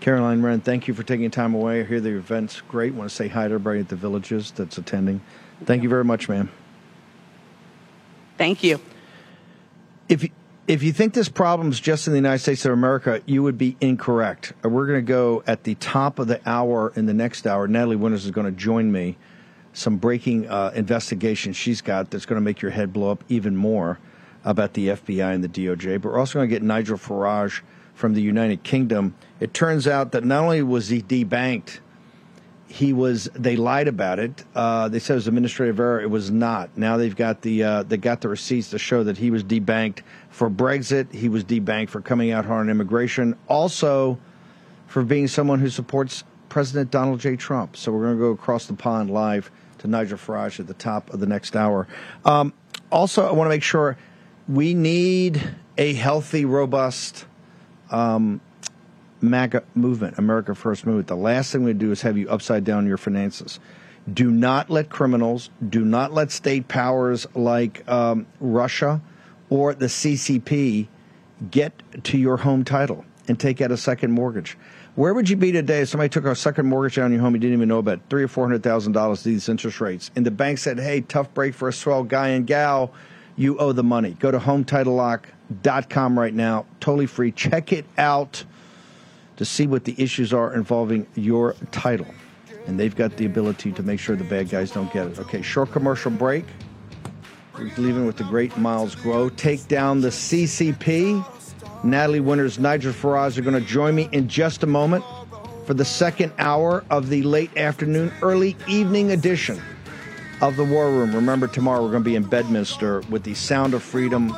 [0.05, 1.81] Caroline Wren, thank you for taking time away.
[1.81, 2.93] I hear the event's great.
[2.93, 5.23] want to say hi to everybody at the villages that's attending.
[5.65, 6.51] Thank you very much, ma'am.
[8.37, 8.83] Thank you.
[10.11, 10.29] If you,
[10.69, 13.79] if you think this problem's just in the United States of America, you would be
[13.81, 14.53] incorrect.
[14.63, 17.67] Uh, We're going to go at the top of the hour in the next hour.
[17.67, 19.17] Natalie Winters is going to join me.
[19.73, 23.57] Some breaking uh, investigation she's got that's going to make your head blow up even
[23.57, 23.99] more
[24.45, 26.03] about the FBI and the DOJ.
[26.03, 27.63] But we're also going to get Nigel Farage
[27.95, 29.15] from the United Kingdom.
[29.45, 31.81] It turns out that not only was he debanked,
[32.67, 34.43] he was they lied about it.
[34.55, 36.01] Uh, they said it was administrative error.
[36.01, 36.79] It was not.
[36.79, 39.99] Now they've got the uh, they got the receipts to show that he was debanked
[40.31, 41.13] for Brexit.
[41.13, 43.37] He was debanked for coming out hard on immigration.
[43.47, 44.19] Also
[44.87, 47.37] for being someone who supports President Donald J.
[47.37, 47.77] Trump.
[47.77, 51.13] So we're going to go across the pond live to Nigel Farage at the top
[51.13, 51.87] of the next hour.
[52.25, 52.55] Um,
[52.91, 53.99] also, I want to make sure
[54.49, 57.27] we need a healthy, robust
[57.91, 58.41] um,
[59.25, 61.09] MAGA movement, America First movement.
[61.09, 63.59] The last thing we do is have you upside down your finances.
[64.13, 69.01] Do not let criminals, do not let state powers like um, Russia
[69.49, 70.89] or the CCP
[71.51, 74.59] get to your home title and take out a second mortgage.
[74.95, 77.41] Where would you be today if somebody took a second mortgage on your home you
[77.41, 80.31] didn't even know about, three or four hundred thousand dollars these interest rates, and the
[80.31, 82.93] bank said, "Hey, tough break for a swell guy and gal,
[83.37, 87.33] you owe the money." Go to HometitleLock.com right now, totally free.
[87.33, 88.45] Check it out
[89.37, 92.07] to see what the issues are involving your title,
[92.67, 95.19] and they've got the ability to make sure the bad guys don't get it.
[95.19, 96.45] Okay, short commercial break.
[97.59, 99.35] We're leaving with the great Miles Guo.
[99.37, 101.25] Take down the CCP.
[101.85, 105.05] Natalie Winters, Nigel Farage are going to join me in just a moment
[105.67, 109.61] for the second hour of the late afternoon, early evening edition
[110.41, 111.15] of the War Room.
[111.15, 114.35] Remember, tomorrow we're going to be in Bedminster with the Sound of Freedom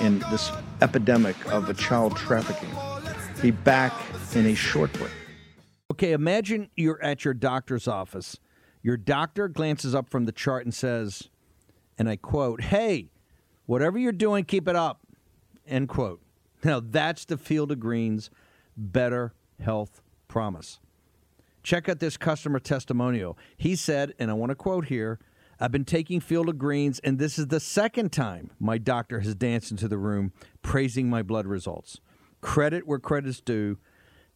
[0.00, 2.70] and this epidemic of a child trafficking.
[3.40, 3.92] Be back
[4.36, 5.10] in a short break.
[5.90, 8.38] Okay, imagine you're at your doctor's office.
[8.82, 11.28] Your doctor glances up from the chart and says,
[11.98, 13.12] and I quote, Hey,
[13.66, 15.00] Whatever you're doing, keep it up.
[15.66, 16.20] End quote.
[16.64, 18.30] Now, that's the Field of Greens
[18.76, 20.80] Better Health Promise.
[21.62, 23.38] Check out this customer testimonial.
[23.56, 25.20] He said, and I want to quote here
[25.60, 29.36] I've been taking Field of Greens, and this is the second time my doctor has
[29.36, 32.00] danced into the room praising my blood results.
[32.40, 33.78] Credit where credit's due.